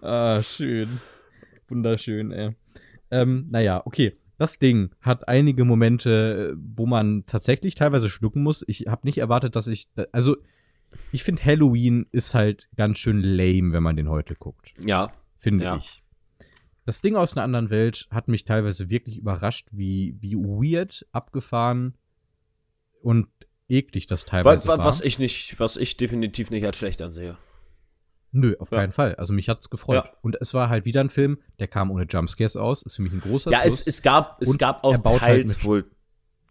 [0.00, 1.00] ah, schön.
[1.68, 2.56] Wunderschön, ey.
[3.10, 4.16] Ähm, naja, okay.
[4.42, 8.64] Das Ding hat einige Momente, wo man tatsächlich teilweise schlucken muss.
[8.66, 9.86] Ich habe nicht erwartet, dass ich.
[10.10, 10.36] Also,
[11.12, 14.74] ich finde, Halloween ist halt ganz schön lame, wenn man den heute guckt.
[14.84, 15.76] Ja, Finde Ja.
[15.76, 16.02] ich.
[16.84, 21.94] Das Ding aus einer anderen Welt hat mich teilweise wirklich überrascht, wie, wie weird, abgefahren
[23.00, 23.28] und
[23.68, 24.84] eklig das teilweise was, war.
[24.84, 27.36] was ich nicht, was ich definitiv nicht als schlecht ansehe.
[28.32, 28.78] Nö, auf Ja.
[28.78, 29.14] keinen Fall.
[29.16, 30.04] Also mich hat's gefreut.
[30.04, 30.10] Ja.
[30.22, 32.82] Und es war halt wieder ein Film, der kam ohne Jumpscares aus.
[32.82, 33.80] Ist für mich ein großer Ja, Plus.
[33.82, 35.84] es, es gab, es Und gab auch halt teils mit- wohl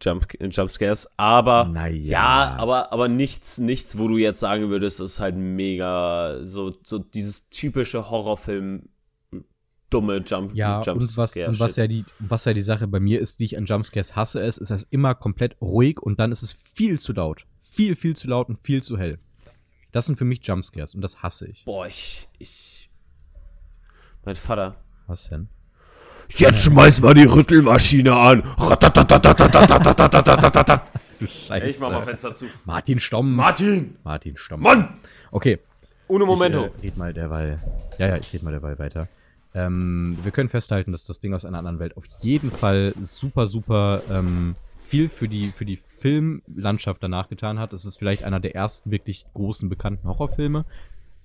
[0.04, 2.02] Jump, Jumpscares, aber Naja.
[2.02, 6.98] ja, aber, aber nichts, nichts, wo du jetzt sagen würdest, ist halt mega, so, so
[6.98, 8.90] dieses typische Horrorfilm,
[9.92, 13.20] dumme Jump, Ja, und was, und was ja die, was ja die Sache bei mir
[13.20, 16.42] ist, die ich an Jumpscares hasse, ist, ist das immer komplett ruhig und dann ist
[16.44, 17.46] es viel zu laut.
[17.60, 19.20] Viel, viel zu laut und viel zu hell.
[19.92, 21.66] Das sind für mich Jumpscares und das hasse ich.
[21.66, 22.90] Boah, ich, ich,
[24.24, 24.76] Mein Vater.
[25.08, 25.50] Was denn?
[26.30, 28.44] Jetzt schmeiß mal die Rüttelmaschine an.
[31.22, 31.68] Du Scheiße.
[31.68, 32.48] Ich mach mal Fenster zu.
[32.66, 33.36] Martin Stomm.
[33.36, 33.96] Martin!
[34.04, 34.62] Martin Stomm.
[34.62, 34.96] Mann!
[35.30, 35.60] Okay.
[36.08, 36.72] Ohne Momento.
[36.78, 37.60] Ich äh, red mal derweil.
[38.00, 39.08] Ja, ja, ich red mal derweil weiter.
[39.54, 43.48] Ähm, wir können festhalten, dass das Ding aus einer anderen Welt auf jeden Fall super,
[43.48, 44.56] super ähm,
[44.88, 47.72] viel für die, für die Filmlandschaft danach getan hat.
[47.74, 50.66] Es ist vielleicht einer der ersten wirklich großen bekannten Horrorfilme.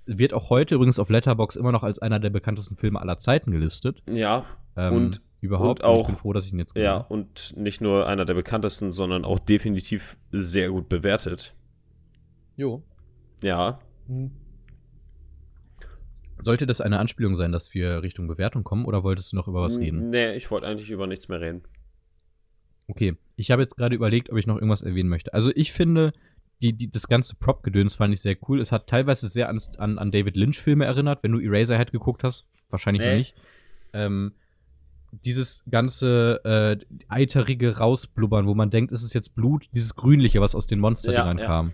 [0.04, 3.50] Wird auch heute übrigens auf Letterbox immer noch als einer der bekanntesten Filme aller Zeiten
[3.50, 4.02] gelistet.
[4.08, 4.44] ja,
[4.78, 5.80] Ähm, Und- überhaupt.
[5.80, 7.12] und auch- ich bin froh, dass ich ihn jetzt gesehen ja, habe.
[7.14, 11.54] und nicht nur einer der bekanntesten, sondern auch definitiv sehr gut bewertet.
[12.56, 12.82] Jo.
[13.42, 13.78] Ja.
[16.38, 19.62] Sollte das eine Anspielung sein, dass wir Richtung Bewertung kommen oder wolltest du noch über
[19.62, 20.10] was reden?
[20.10, 21.62] Nee, ich wollte eigentlich über nichts mehr reden.
[22.88, 25.34] Okay, ich habe jetzt gerade überlegt, ob ich noch irgendwas erwähnen möchte.
[25.34, 26.12] Also ich finde,
[26.62, 28.60] die, die, das ganze Prop-Gedöns fand ich sehr cool.
[28.60, 32.48] Es hat teilweise sehr an, an, an David Lynch-Filme erinnert, wenn du Eraserhead geguckt hast.
[32.70, 33.18] Wahrscheinlich noch Nee.
[33.18, 33.34] nicht.
[33.92, 34.32] Ähm,
[35.24, 40.54] dieses ganze äh, eiterige Rausblubbern, wo man denkt, es ist jetzt Blut, dieses Grünliche, was
[40.54, 41.48] aus den Monsterdingern Ja, ja.
[41.50, 41.72] kam.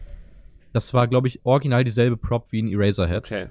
[0.72, 3.24] Das war, glaube ich, original dieselbe Prop wie in Eraserhead.
[3.24, 3.46] Okay.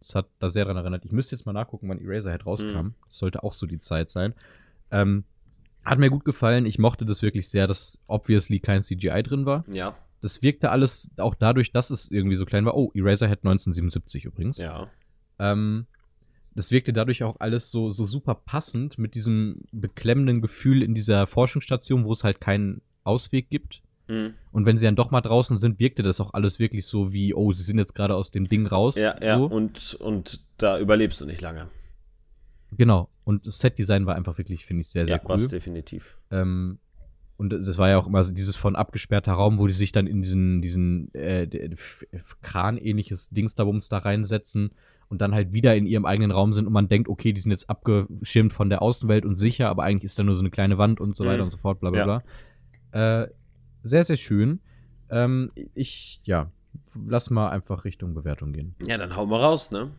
[0.00, 1.04] Das hat da sehr dran erinnert.
[1.04, 2.66] Ich müsste jetzt mal nachgucken, wann Eraserhead rauskam.
[2.78, 2.94] Mhm.
[3.06, 4.34] Das sollte auch so die Zeit sein.
[4.90, 5.24] Ähm,
[5.84, 6.66] hat mir gut gefallen.
[6.66, 9.64] Ich mochte das wirklich sehr, dass obviously kein CGI drin war.
[9.72, 12.76] Ja, Das wirkte alles auch dadurch, dass es irgendwie so klein war.
[12.76, 14.58] Oh, Eraserhead 1977 übrigens.
[14.58, 14.88] ja.
[15.38, 15.86] Ähm,
[16.54, 21.28] das wirkte dadurch auch alles so, so super passend mit diesem beklemmenden Gefühl in dieser
[21.28, 23.80] Forschungsstation, wo es halt keinen Ausweg gibt.
[24.08, 24.34] Hm.
[24.50, 27.32] Und wenn sie dann doch mal draußen sind, wirkte das auch alles wirklich so wie,
[27.32, 28.96] oh, sie sind jetzt gerade aus dem Ding raus.
[28.96, 29.38] Ja, ja.
[29.38, 29.44] So.
[29.44, 31.68] Und, und da überlebst du nicht lange.
[32.72, 33.08] Genau.
[33.28, 35.34] Und das Set-Design war einfach wirklich, finde ich, sehr, sehr ja, cool.
[35.34, 36.16] was definitiv.
[36.30, 36.78] Ähm,
[37.36, 40.06] und das war ja auch immer so dieses von abgesperrter Raum, wo die sich dann
[40.06, 44.70] in diesen, diesen äh, d- f- f- Kran-ähnliches Dingsdabums da reinsetzen
[45.10, 47.50] und dann halt wieder in ihrem eigenen Raum sind und man denkt, okay, die sind
[47.50, 50.78] jetzt abgeschirmt von der Außenwelt und sicher, aber eigentlich ist da nur so eine kleine
[50.78, 51.42] Wand und so weiter Mhm.
[51.44, 52.22] und so fort, bla bla Ja.
[52.90, 53.22] bla.
[53.24, 53.28] Äh,
[53.82, 54.60] sehr, sehr schön.
[55.10, 56.50] Ähm, ich, ja,
[57.06, 58.74] lass mal einfach Richtung Bewertung gehen.
[58.86, 59.90] Ja, dann hau mal raus, ne?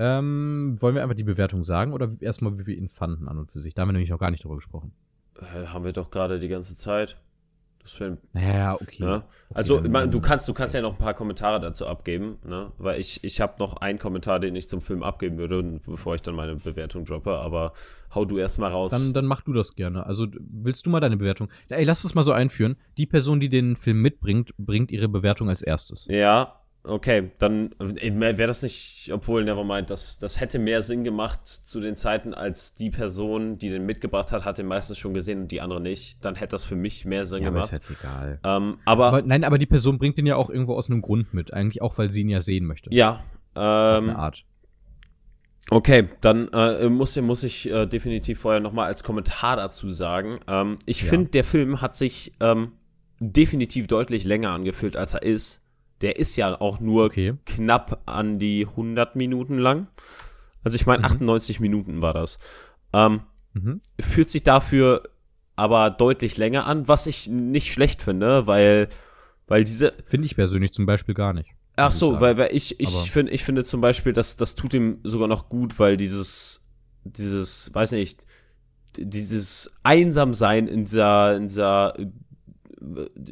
[0.00, 0.18] Ja.
[0.18, 3.50] Ähm, wollen wir einfach die Bewertung sagen oder erstmal, wie wir ihn fanden an und
[3.52, 3.74] für sich?
[3.74, 4.92] Da haben wir nämlich noch gar nicht drüber gesprochen.
[5.38, 7.18] Äh, haben wir doch gerade die ganze Zeit.
[7.82, 8.18] Das Film.
[8.34, 9.02] Naja, okay.
[9.02, 9.22] Ne?
[9.54, 12.72] Also, mein, du kannst, du kannst ja noch ein paar Kommentare dazu abgeben, ne?
[12.76, 16.20] Weil ich, ich habe noch einen Kommentar, den ich zum Film abgeben würde, bevor ich
[16.20, 17.72] dann meine Bewertung droppe, aber
[18.14, 18.90] hau du erst mal raus.
[18.90, 20.04] Dann, dann mach du das gerne.
[20.04, 21.48] Also willst du mal deine Bewertung?
[21.70, 22.76] Ey, lass es mal so einführen.
[22.98, 26.06] Die Person, die den Film mitbringt, bringt ihre Bewertung als erstes.
[26.10, 31.80] Ja, okay, dann wäre das nicht, obwohl, nevermind, das, das hätte mehr Sinn gemacht zu
[31.80, 35.48] den Zeiten, als die Person, die den mitgebracht hat, hat den meistens schon gesehen und
[35.52, 36.24] die andere nicht.
[36.24, 37.88] Dann hätte das für mich mehr Sinn aber ist gemacht.
[37.88, 38.40] jetzt egal.
[38.44, 41.34] Ähm, aber, Aber, nein, aber die Person bringt den ja auch irgendwo aus einem Grund
[41.34, 41.52] mit.
[41.52, 42.92] Eigentlich auch, weil sie ihn ja sehen möchte.
[42.94, 43.22] ja,
[43.54, 44.44] Auf ähm, eine Art.
[45.72, 50.40] Okay, dann äh, muss, muss ich äh, definitiv vorher nochmal als Kommentar dazu sagen.
[50.48, 51.10] Ähm, ich Ja.
[51.10, 52.72] finde, der Film hat sich ähm,
[53.20, 55.60] definitiv deutlich länger angefühlt, als er ist.
[56.02, 57.34] Der ist ja auch nur Okay.
[57.46, 59.88] knapp an die 100 Minuten lang.
[60.64, 61.04] Also ich meine, Mhm.
[61.14, 62.38] 98 Minuten war das.
[62.92, 63.20] Ähm,
[63.52, 63.80] Mhm.
[64.00, 65.02] fühlt sich dafür
[65.56, 68.88] aber deutlich länger an, was ich nicht schlecht finde, weil,
[69.46, 71.50] weil diese, Finde ich persönlich zum Beispiel gar nicht.
[71.76, 74.98] Ach so, weil, weil ich, ich, find, ich finde zum Beispiel, dass das tut ihm
[75.02, 76.62] sogar noch gut, weil dieses,
[77.04, 78.26] dieses, weiß nicht,
[78.96, 82.06] dieses Einsamsein in dieser, in dieser äh,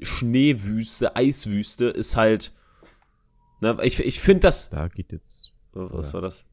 [0.02, 2.52] Schneewüste, Eiswüste ist halt,
[3.60, 6.44] ne, ich, ich finde das, Da geht jetzt was war das?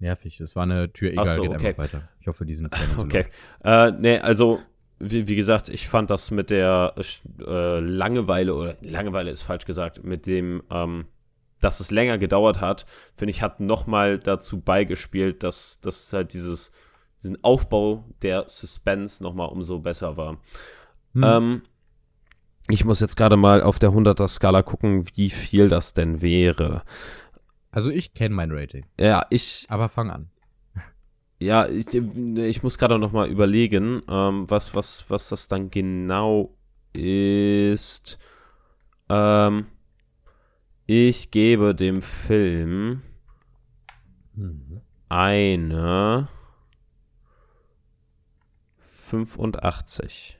[0.00, 0.40] nervig.
[0.40, 1.68] Es war eine Tür, egal, so, geht okay.
[1.68, 2.08] einfach weiter.
[2.20, 3.26] Ich hoffe, die sind so Okay.
[3.64, 3.94] laut.
[3.94, 4.60] Äh, nee, also,
[4.98, 6.94] wie, wie gesagt, ich fand das mit der
[7.46, 11.06] äh, Langeweile, oder Langeweile ist falsch gesagt, mit dem, ähm,
[11.60, 12.86] dass es länger gedauert hat,
[13.16, 16.70] finde ich, hat nochmal dazu beigespielt, dass, dass halt dieses,
[17.22, 20.38] diesen Aufbau der Suspense nochmal umso besser war.
[21.14, 21.22] Hm.
[21.24, 21.62] Ähm,
[22.68, 26.82] ich muss jetzt gerade mal auf der 100er-Skala gucken, wie viel das denn wäre.
[27.70, 28.86] Also ich kenne mein Rating.
[28.98, 30.30] Ja, ich, Aber fang an.
[31.40, 36.56] Ja, ich, ich muss gerade noch mal überlegen, ähm, was, was, was das dann genau
[36.92, 38.18] ist.
[39.08, 39.66] Ähm,
[40.86, 43.02] ich gebe dem Film
[44.34, 44.80] Mhm.
[45.08, 46.28] eine
[48.78, 50.37] 85.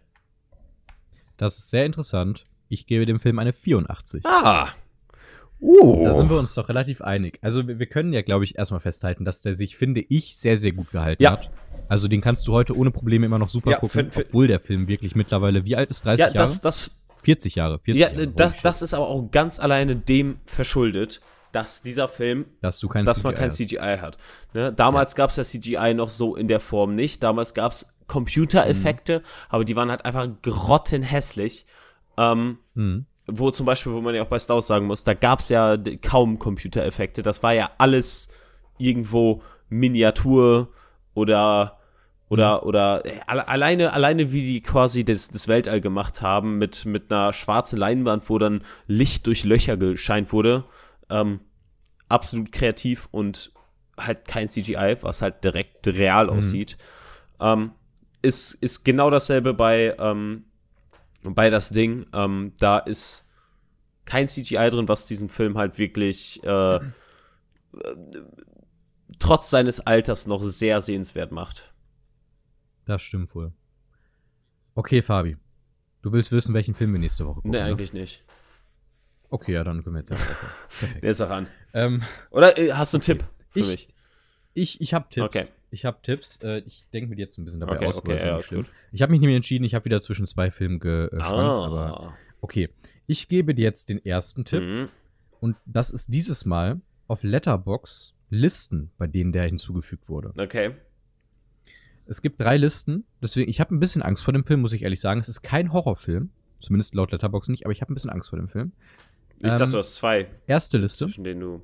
[1.39, 2.45] Das ist sehr interessant.
[2.69, 4.27] Ich gebe dem Film eine 84.
[4.27, 4.69] Ah!
[5.61, 6.05] Uh!
[6.05, 7.39] Da sind wir uns doch relativ einig.
[7.43, 10.73] Also wir, können ja, glaube ich, erstmal festhalten, dass der sich, finde ich, sehr, sehr
[10.73, 11.33] gut gehalten Ja.
[11.33, 11.51] hat.
[11.89, 14.87] Also den kannst du heute ohne Probleme immer noch super Ja, gucken, obwohl der Film
[14.87, 16.39] wirklich mittlerweile, wie alt ist 30 ja, Jahre?
[16.39, 16.93] das, das,
[17.25, 17.79] 40 Jahre.
[17.81, 18.29] 40 ja, Jahre.
[18.29, 21.21] das, das ist aber auch ganz alleine dem verschuldet,
[21.51, 23.51] dass dieser Film, Dass du kein dass man kein.
[23.51, 24.19] CGI hat.
[24.53, 24.73] Ne?
[24.73, 27.23] Damals gab es ja CGI noch so in der Form nicht.
[27.23, 31.67] Damals gab es Computereffekte, aber die waren halt einfach grottenhässlich.
[32.17, 33.07] Ähm, Mhm.
[33.31, 35.51] wo zum Beispiel, wo man ja auch bei Star Wars sagen muss, da gab es
[35.51, 37.23] ja kaum Computereffekte.
[37.23, 38.29] Das war ja alles
[38.79, 40.71] irgendwo Miniatur
[41.15, 41.79] oder
[42.31, 46.85] oder oder äh, alle- alleine alleine wie die quasi das, das Weltall gemacht haben mit
[46.87, 50.65] mit einer schwarzen Leinwand, wo dann Licht durch Löcher gescheint wurde.
[51.11, 51.41] Ähm,
[52.09, 53.53] absolut kreativ und
[53.99, 56.77] halt kein CGI, was halt direkt real aussieht.
[57.41, 57.73] Ähm,
[58.23, 60.45] ist, ist genau dasselbe bei, ähm,
[61.23, 62.07] bei das Ding.
[62.13, 63.29] Ähm, da ist
[64.05, 66.81] kein CGI drin, was diesen Film halt wirklich äh,
[69.19, 71.73] trotz seines Alters noch sehr sehenswert macht.
[72.87, 73.53] Das stimmt wohl.
[74.75, 75.37] Okay, Fabi.
[76.03, 77.65] Du willst wissen, welchen Film wir nächste Woche gucken, Ne, ne?
[77.65, 78.25] eigentlich nicht.
[79.31, 80.17] Okay, ja, dann können wir jetzt ja.
[81.03, 81.49] Der ist auch an.
[81.75, 83.89] ähm, Oder äh, hast du einen Tipp für Ich- mich?
[84.55, 85.27] ich ich habe Tipps.
[85.37, 85.47] Okay.
[85.71, 86.39] Ich habe Tipps.
[86.43, 87.99] Äh, ich denke mir die jetzt ein bisschen dabei Okay, aus.
[87.99, 88.63] okay, aber ja.
[88.93, 90.79] Ich habe mich nämlich entschieden, ich habe wieder zwischen zwei Filmen
[91.65, 92.15] aber Ah.
[92.41, 92.71] okay.
[93.07, 94.89] Ich gebe dir jetzt den ersten Tipp Mhm.
[95.41, 100.33] und das ist dieses Mal auf Letterbox Listen, bei denen der hinzugefügt wurde.
[100.39, 100.73] Okay.
[102.07, 104.83] Es gibt drei Listen, deswegen ich habe ein bisschen Angst vor dem Film, muss ich
[104.83, 105.21] ehrlich sagen.
[105.21, 108.39] Es ist kein Horrorfilm, zumindest laut Letterbox nicht, aber ich habe ein bisschen Angst vor
[108.39, 108.73] dem Film.
[109.41, 111.05] Ich Ähm, dachte, du hast zwei, Erste Liste.
[111.07, 111.63] zwischen denen du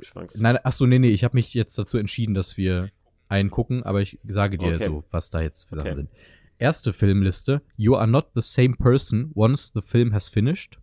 [0.00, 0.40] schwankst.
[0.40, 2.90] Nein, ach so, nee, nee, ich habe mich jetzt dazu entschieden, dass wir
[3.28, 4.84] einen gucken, aber ich sage dir Okay.
[4.84, 5.94] so, was da jetzt für Sachen Okay.
[5.96, 6.10] sind.
[6.58, 10.78] Erste Filmliste, You are not the same person once the film has finished.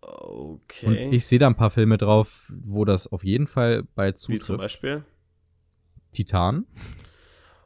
[0.00, 0.86] Okay.
[0.86, 4.14] Und ich sehe da ein paar Filme drauf, wo das auf jeden Fall bei Wie
[4.14, 4.58] zum zutrifft.
[4.58, 5.04] Beispiel?
[6.12, 6.66] Titan.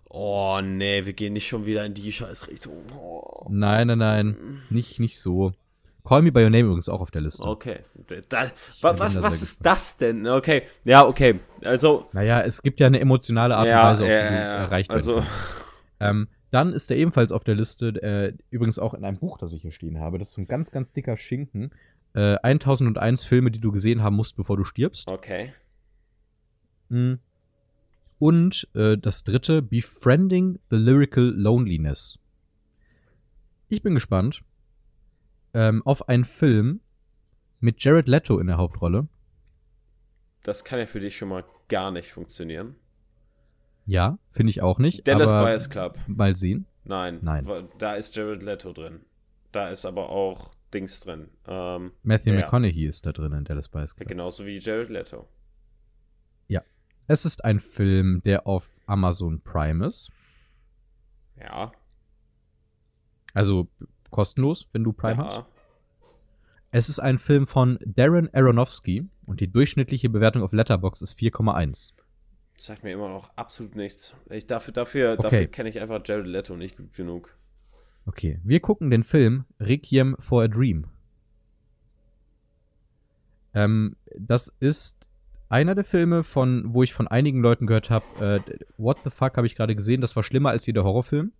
[0.09, 2.91] Oh, nee, wir gehen nicht schon wieder in die Scheißrichtung.
[2.93, 3.47] Oh.
[3.51, 5.53] Nein, nein, nein, nicht, nicht so.
[6.07, 7.45] Call Me By Your Name übrigens auch auf der Liste.
[7.45, 7.81] Okay.
[8.29, 10.27] Da, wa, was was ist das denn?
[10.27, 10.63] Okay.
[10.85, 11.41] Ja, okay.
[11.65, 12.09] Also.
[12.13, 14.57] Naja, es gibt ja eine emotionale Art ja, und Weise, auf ja, die du ja,
[14.57, 15.23] erreicht Also.
[15.99, 19.53] Ähm, dann ist er ebenfalls auf der Liste, äh, übrigens auch in einem Buch, das
[19.53, 20.19] ich hier stehen habe.
[20.19, 21.73] Das ist so ein ganz, ganz dicker Schinken.
[22.15, 25.09] Äh, 1001 Filme, die du gesehen haben musst, bevor du stirbst.
[25.09, 25.55] Okay.
[26.89, 27.19] Mhm.
[28.19, 32.19] Und äh, das dritte, Befriending the Lyrical Loneliness.
[33.69, 34.43] Ich bin gespannt
[35.57, 36.81] ähm, auf einen Film
[37.61, 39.09] mit Jared Leto in der Hauptrolle.
[40.43, 42.77] Das kann ja für dich schon mal gar nicht funktionieren.
[43.87, 45.09] Ja, finde ich auch nicht.
[45.09, 45.99] Dallas Buyers Club.
[46.07, 46.67] mal sehen.
[46.85, 47.19] Nein.
[47.23, 47.69] Nein.
[47.79, 49.01] Da ist Jared Leto drin.
[49.53, 51.29] Da ist aber auch Dings drin.
[51.47, 52.41] Ähm, Matthew Ja.
[52.41, 54.09] McConaughey ist da drin in Dallas Buyers Club.
[54.09, 55.29] genauso wie Jared Leto.
[57.09, 60.11] Es ist ein Film, der auf Amazon Prime ist.
[61.39, 61.71] Ja.
[63.33, 63.69] Also
[64.17, 65.27] kostenlos, wenn du Prime hast.
[65.27, 65.47] ja.
[66.73, 71.93] Es ist ein Film von Darren Aronofsky und die durchschnittliche Bewertung auf Letterbox ist 4,1.
[72.57, 74.15] Sagt mir immer noch absolut nichts.
[74.31, 75.23] Ich, dafür dafür, Okay.
[75.23, 77.37] dafür kenne ich einfach Jared Leto nicht gut genug.
[78.07, 80.87] Okay, wir gucken den Film Requiem for a Dream.
[83.55, 85.09] Ähm, das ist
[85.49, 89.37] einer der Filme, von wo ich von einigen Leuten gehört habe, äh, What the fuck
[89.37, 91.33] habe ich gerade gesehen, das war schlimmer als jeder Horrorfilm.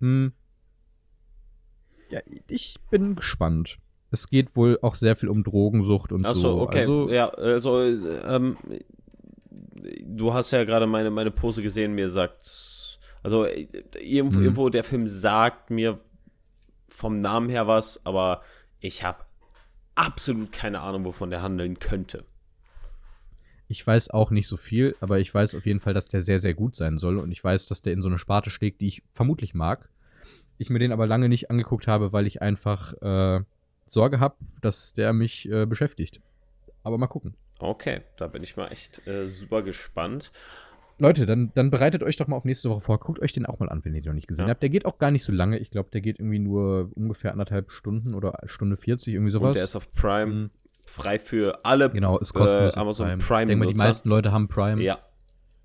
[0.00, 0.32] Hm.
[2.10, 3.78] Ja, ich bin gespannt.
[4.10, 6.60] Es geht wohl auch sehr viel um Drogensucht und Achso, so.
[6.62, 6.80] okay.
[6.80, 8.56] Also, ja, also, ähm,
[10.02, 13.46] du hast ja gerade meine, meine Pose gesehen, mir sagt, also
[14.00, 14.44] irgendwo, Mhm.
[14.44, 16.00] irgendwo der Film sagt mir
[16.88, 18.42] vom Namen her was, aber
[18.80, 19.18] ich habe
[19.94, 22.24] absolut keine Ahnung, wovon der handeln könnte.
[23.70, 26.40] Ich weiß auch nicht so viel, aber ich weiß auf jeden Fall, dass der sehr,
[26.40, 27.18] sehr gut sein soll.
[27.18, 29.90] Und ich weiß, dass der in so eine Sparte schlägt, die ich vermutlich mag.
[30.58, 33.40] Ich mir den aber lange nicht angeguckt habe, weil ich einfach äh,
[33.86, 36.20] Sorge habe, dass der mich äh, beschäftigt.
[36.82, 37.34] Aber mal gucken.
[37.60, 40.30] Okay, da bin ich mal echt äh, super gespannt.
[41.00, 42.98] Leute, dann, dann bereitet euch doch mal auf nächste Woche vor.
[42.98, 44.50] Guckt euch den auch mal an, wenn ihr den noch nicht gesehen Ja.
[44.50, 44.62] habt.
[44.62, 45.58] Der geht auch gar nicht so lange.
[45.58, 49.48] Ich glaube, der geht irgendwie nur ungefähr anderthalb Stunden oder Stunde 40, irgendwie sowas.
[49.48, 50.50] Und der ist auf Prime Mhm.
[50.86, 51.90] frei für alle.
[51.90, 52.76] genau, ist kostenlos.
[52.76, 53.18] äh, Amazon Prime.
[53.22, 54.82] Prime Ich denke mal, die meisten Leute haben Prime.
[54.82, 54.98] Ja,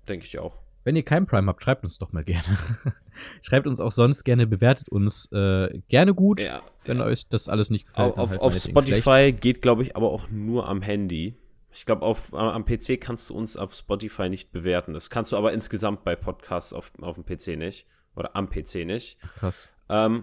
[0.08, 0.56] denke ich auch.
[0.84, 2.58] Wenn ihr kein Prime habt, schreibt uns doch mal gerne.
[3.42, 7.04] schreibt uns auch sonst gerne, bewertet uns äh, gerne gut, Ja, wenn ja.
[7.06, 8.18] euch das alles nicht gefällt.
[8.18, 9.02] Auf, halt auf meinetwegen schlecht.
[9.02, 11.34] Spotify geht, glaube ich, aber auch nur am Handy.
[11.72, 14.92] Ich glaube, auf, am- PC kannst du uns auf Spotify nicht bewerten.
[14.92, 17.86] Das kannst du aber insgesamt bei Podcasts auf, auf dem PC nicht.
[18.14, 19.18] Oder am PC nicht.
[19.38, 19.68] Krass.
[19.88, 20.22] Ähm,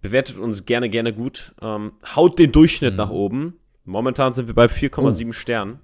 [0.00, 1.54] bewertet uns gerne, gerne gut.
[1.60, 2.96] Ähm, haut den Durchschnitt Mhm.
[2.96, 3.54] nach oben.
[3.84, 5.80] Momentan sind wir bei 4,7 Sternen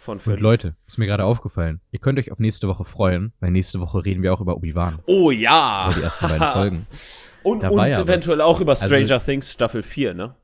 [0.00, 0.40] von Und 5.
[0.40, 1.80] Leute, ist mir gerade aufgefallen.
[1.90, 5.00] Ihr könnt euch auf nächste Woche freuen, weil nächste Woche reden wir auch über Obi-Wan.
[5.06, 5.86] Oh ja!
[5.90, 6.86] Über die ersten beiden Folgen.
[7.42, 7.98] Und, und ja was.
[8.00, 10.34] eventuell auch über Also- Stranger Things Staffel 4, ne?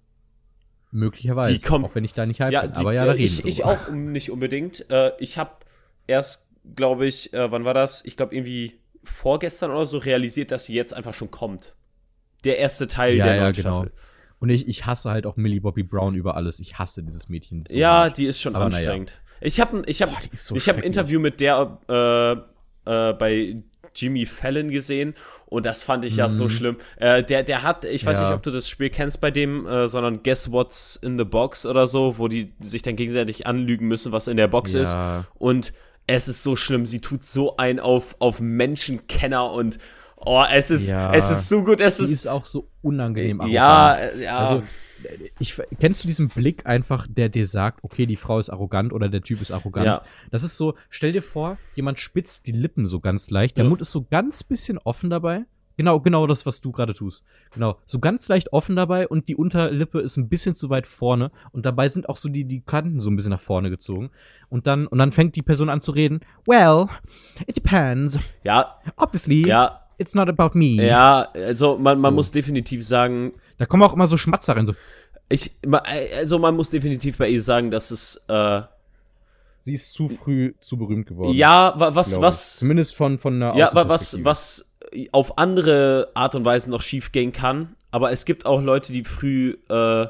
[0.93, 2.73] Möglicherweise, Die kommt- auch wenn ich da nicht hype Ja, bin.
[2.73, 4.89] die, Aber ja, da reden ich, ich auch nicht unbedingt.
[4.91, 5.51] Äh, ich habe
[6.07, 8.03] erst, glaube ich, äh, wann war das?
[8.07, 11.75] Ich glaube irgendwie vorgestern oder so realisiert, dass sie jetzt einfach schon kommt.
[12.45, 13.83] Der erste Teil Ja, der ja, neuen genau.
[13.83, 13.93] Staffel.
[14.39, 16.61] Und ich, ich hasse halt auch Millie Bobby Brown über alles.
[16.61, 17.77] Ich hasse dieses Mädchen so.
[17.77, 19.21] ja, die ist schon Aber anstrengend.
[19.41, 20.83] Ich habe ich hab, Boah, ist so ich hab ein.
[20.83, 22.33] Interview mit der äh,
[22.91, 23.57] äh, bei
[23.95, 25.15] Jimmy Fallon gesehen
[25.47, 26.51] und das fand ich ja so Mhm.
[26.51, 26.77] schlimm.
[26.97, 28.27] Äh, der, der hat, ich weiß Ja.
[28.29, 31.65] nicht, ob du das Spiel kennst bei dem, äh, sondern Guess What's in the Box
[31.67, 34.93] oder so, wo die sich dann gegenseitig anlügen müssen, was in der Box ist.
[34.93, 35.25] Ja.
[35.39, 35.73] Und
[36.07, 36.85] es ist so schlimm.
[36.87, 39.79] Sie tut so ein auf, auf Menschenkenner und
[40.17, 41.13] oh, es ist, Ja.
[41.15, 41.81] es ist so gut.
[41.81, 43.41] Es ist, ist auch so unangenehm.
[43.47, 44.39] ja, ja.
[44.39, 44.63] Also,
[45.39, 49.09] ich, kennst du diesen Blick einfach, der dir sagt, okay, die Frau ist arrogant oder
[49.09, 49.87] der Typ ist arrogant?
[49.87, 50.03] Ja.
[50.31, 53.71] Das ist so, stell dir vor, jemand spitzt die Lippen so ganz leicht, der Ja.
[53.71, 55.45] Mund ist so ganz bisschen offen dabei.
[55.79, 57.23] Genau, genau das, was du gerade tust.
[57.53, 61.31] Genau, so ganz leicht offen dabei und die Unterlippe ist ein bisschen zu weit vorne
[61.53, 64.11] und dabei sind auch so die, die Kanten so ein bisschen nach vorne gezogen.
[64.49, 66.21] Und dann, und dann fängt die Person an zu reden.
[66.47, 66.87] Well,
[67.47, 68.19] it depends.
[68.43, 70.77] ja, Obviously, ja, it's not about me.
[70.85, 72.17] ja, also man, man So.
[72.17, 74.75] muss definitiv sagen, Da kommen auch immer so Schmatzer rein, so,
[75.29, 75.51] ich,
[76.17, 78.63] also man muss definitiv bei ihr sagen, dass es, äh,
[79.59, 81.35] Sie ist zu früh zu berühmt geworden.
[81.35, 84.71] ja, wa- was, was, Zumindest von, von einer ja, wa- was, was
[85.11, 89.03] auf andere Art und Weise noch schief gehen kann, aber es gibt auch Leute, die
[89.03, 90.07] früh, äh,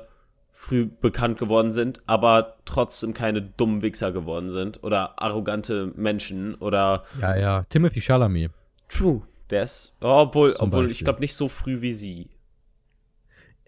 [0.52, 7.04] früh bekannt geworden sind, aber trotzdem keine dummen Wichser geworden sind oder arrogante Menschen oder
[7.22, 7.64] Ja, ja.
[7.70, 8.50] Timothy Chalamet.
[8.88, 11.04] True, der ist, obwohl, Zum obwohl ich Beispiel.
[11.04, 12.30] glaube nicht so früh wie sie.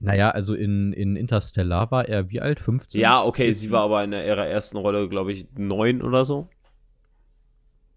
[0.01, 2.61] Naja, also in, in Interstellar war er wie alt?
[2.61, 3.01] 15?
[3.01, 6.49] Ja, okay, sie war aber in ihrer ersten Rolle, glaube ich, neun oder so,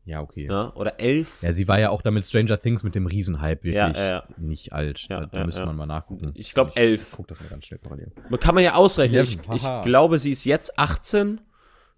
[0.05, 0.47] Ja, okay.
[0.47, 0.71] ne?
[0.73, 1.43] oder elf.
[1.43, 4.23] Ja, sie war ja auch damit Stranger Things mit dem Riesenhype wirklich Ja, ja, ja.
[4.37, 5.05] nicht alt.
[5.09, 5.67] Ja, da da ja, müsste ja.
[5.67, 6.31] man mal nachgucken.
[6.33, 7.13] Ich glaub, elf.
[7.15, 8.11] Guck das mal ganz schnell parallel.
[8.29, 9.17] Man kann man ja ausrechnen.
[9.17, 11.39] Ja, Ich, ich glaube, sie ist jetzt 18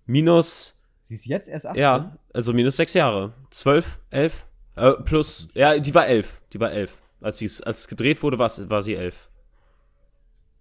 [0.05, 1.81] minus, Sie ist jetzt erst 18?
[1.81, 3.31] ja, also minus sechs Jahre.
[3.51, 4.45] Zwölf, elf,
[4.76, 7.01] äh, plus, ja, die war elf, die war elf.
[7.21, 9.30] Als, sie's, als es gedreht wurde, war, war sie elf.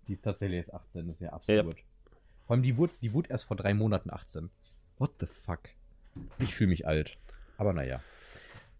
[0.07, 1.77] Die ist tatsächlich erst 18, das ist ja absurd.
[2.47, 4.51] Vor allem, die wurde, die wurde erst vor drei Monaten 18.
[4.99, 5.61] What the fuck?
[6.39, 7.17] Ich fühle mich alt.
[7.57, 8.01] Aber naja.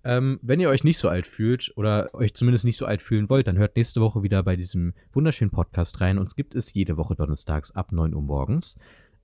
[0.05, 3.31] Ähm, wenn ihr euch nicht so alt fühlt oder euch zumindest nicht so alt fühlen
[3.31, 6.19] wollt, dann hört nächste Woche wieder bei diesem wunderschönen Podcast rein.
[6.19, 8.77] Uns gibt es jede Woche donnerstags ab 9 Uhr morgens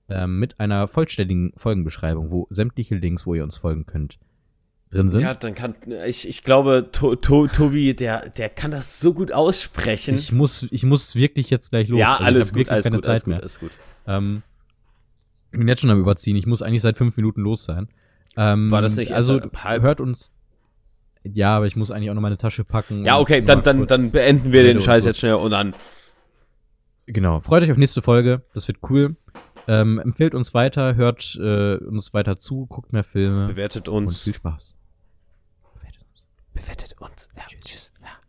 [0.07, 4.19] ähm, mit einer vollständigen Folgenbeschreibung, wo sämtliche Links, wo ihr uns folgen könnt,
[4.91, 5.21] drin sind.
[5.21, 5.75] Ja, dann kann,
[6.07, 10.15] ich, ich glaube, to, to, Tobi, der, der kann das so gut aussprechen.
[10.15, 11.99] Ich muss, ich muss wirklich jetzt gleich los.
[11.99, 13.71] ja, alles gut, alles keine gut, Zeit alles gut, alles gut.
[14.07, 14.43] Ähm,
[15.51, 16.35] ich bin jetzt schon am Überziehen.
[16.35, 17.89] Ich muss eigentlich seit fünf Minuten los sein.
[18.37, 20.31] Ähm, War das nicht Also, hört uns.
[21.23, 23.05] Ja, aber ich muss eigentlich auch noch meine Tasche packen.
[23.05, 25.09] Ja, und okay, dann, dann, dann beenden wir den und Scheiß so.
[25.09, 25.73] jetzt schnell und dann.
[27.07, 27.41] Genau.
[27.41, 28.43] Freut euch auf nächste Folge.
[28.53, 29.15] Das wird cool.
[29.67, 34.23] Ähm, empfehlt uns weiter, hört äh, uns weiter zu, guckt mehr Filme Bewertet und uns.
[34.23, 34.78] viel Spaß.
[36.59, 37.27] Bewertet uns.
[37.29, 37.71] Bewertet uns.
[37.71, 37.91] Ja, tschüss.
[38.01, 38.19] Ja.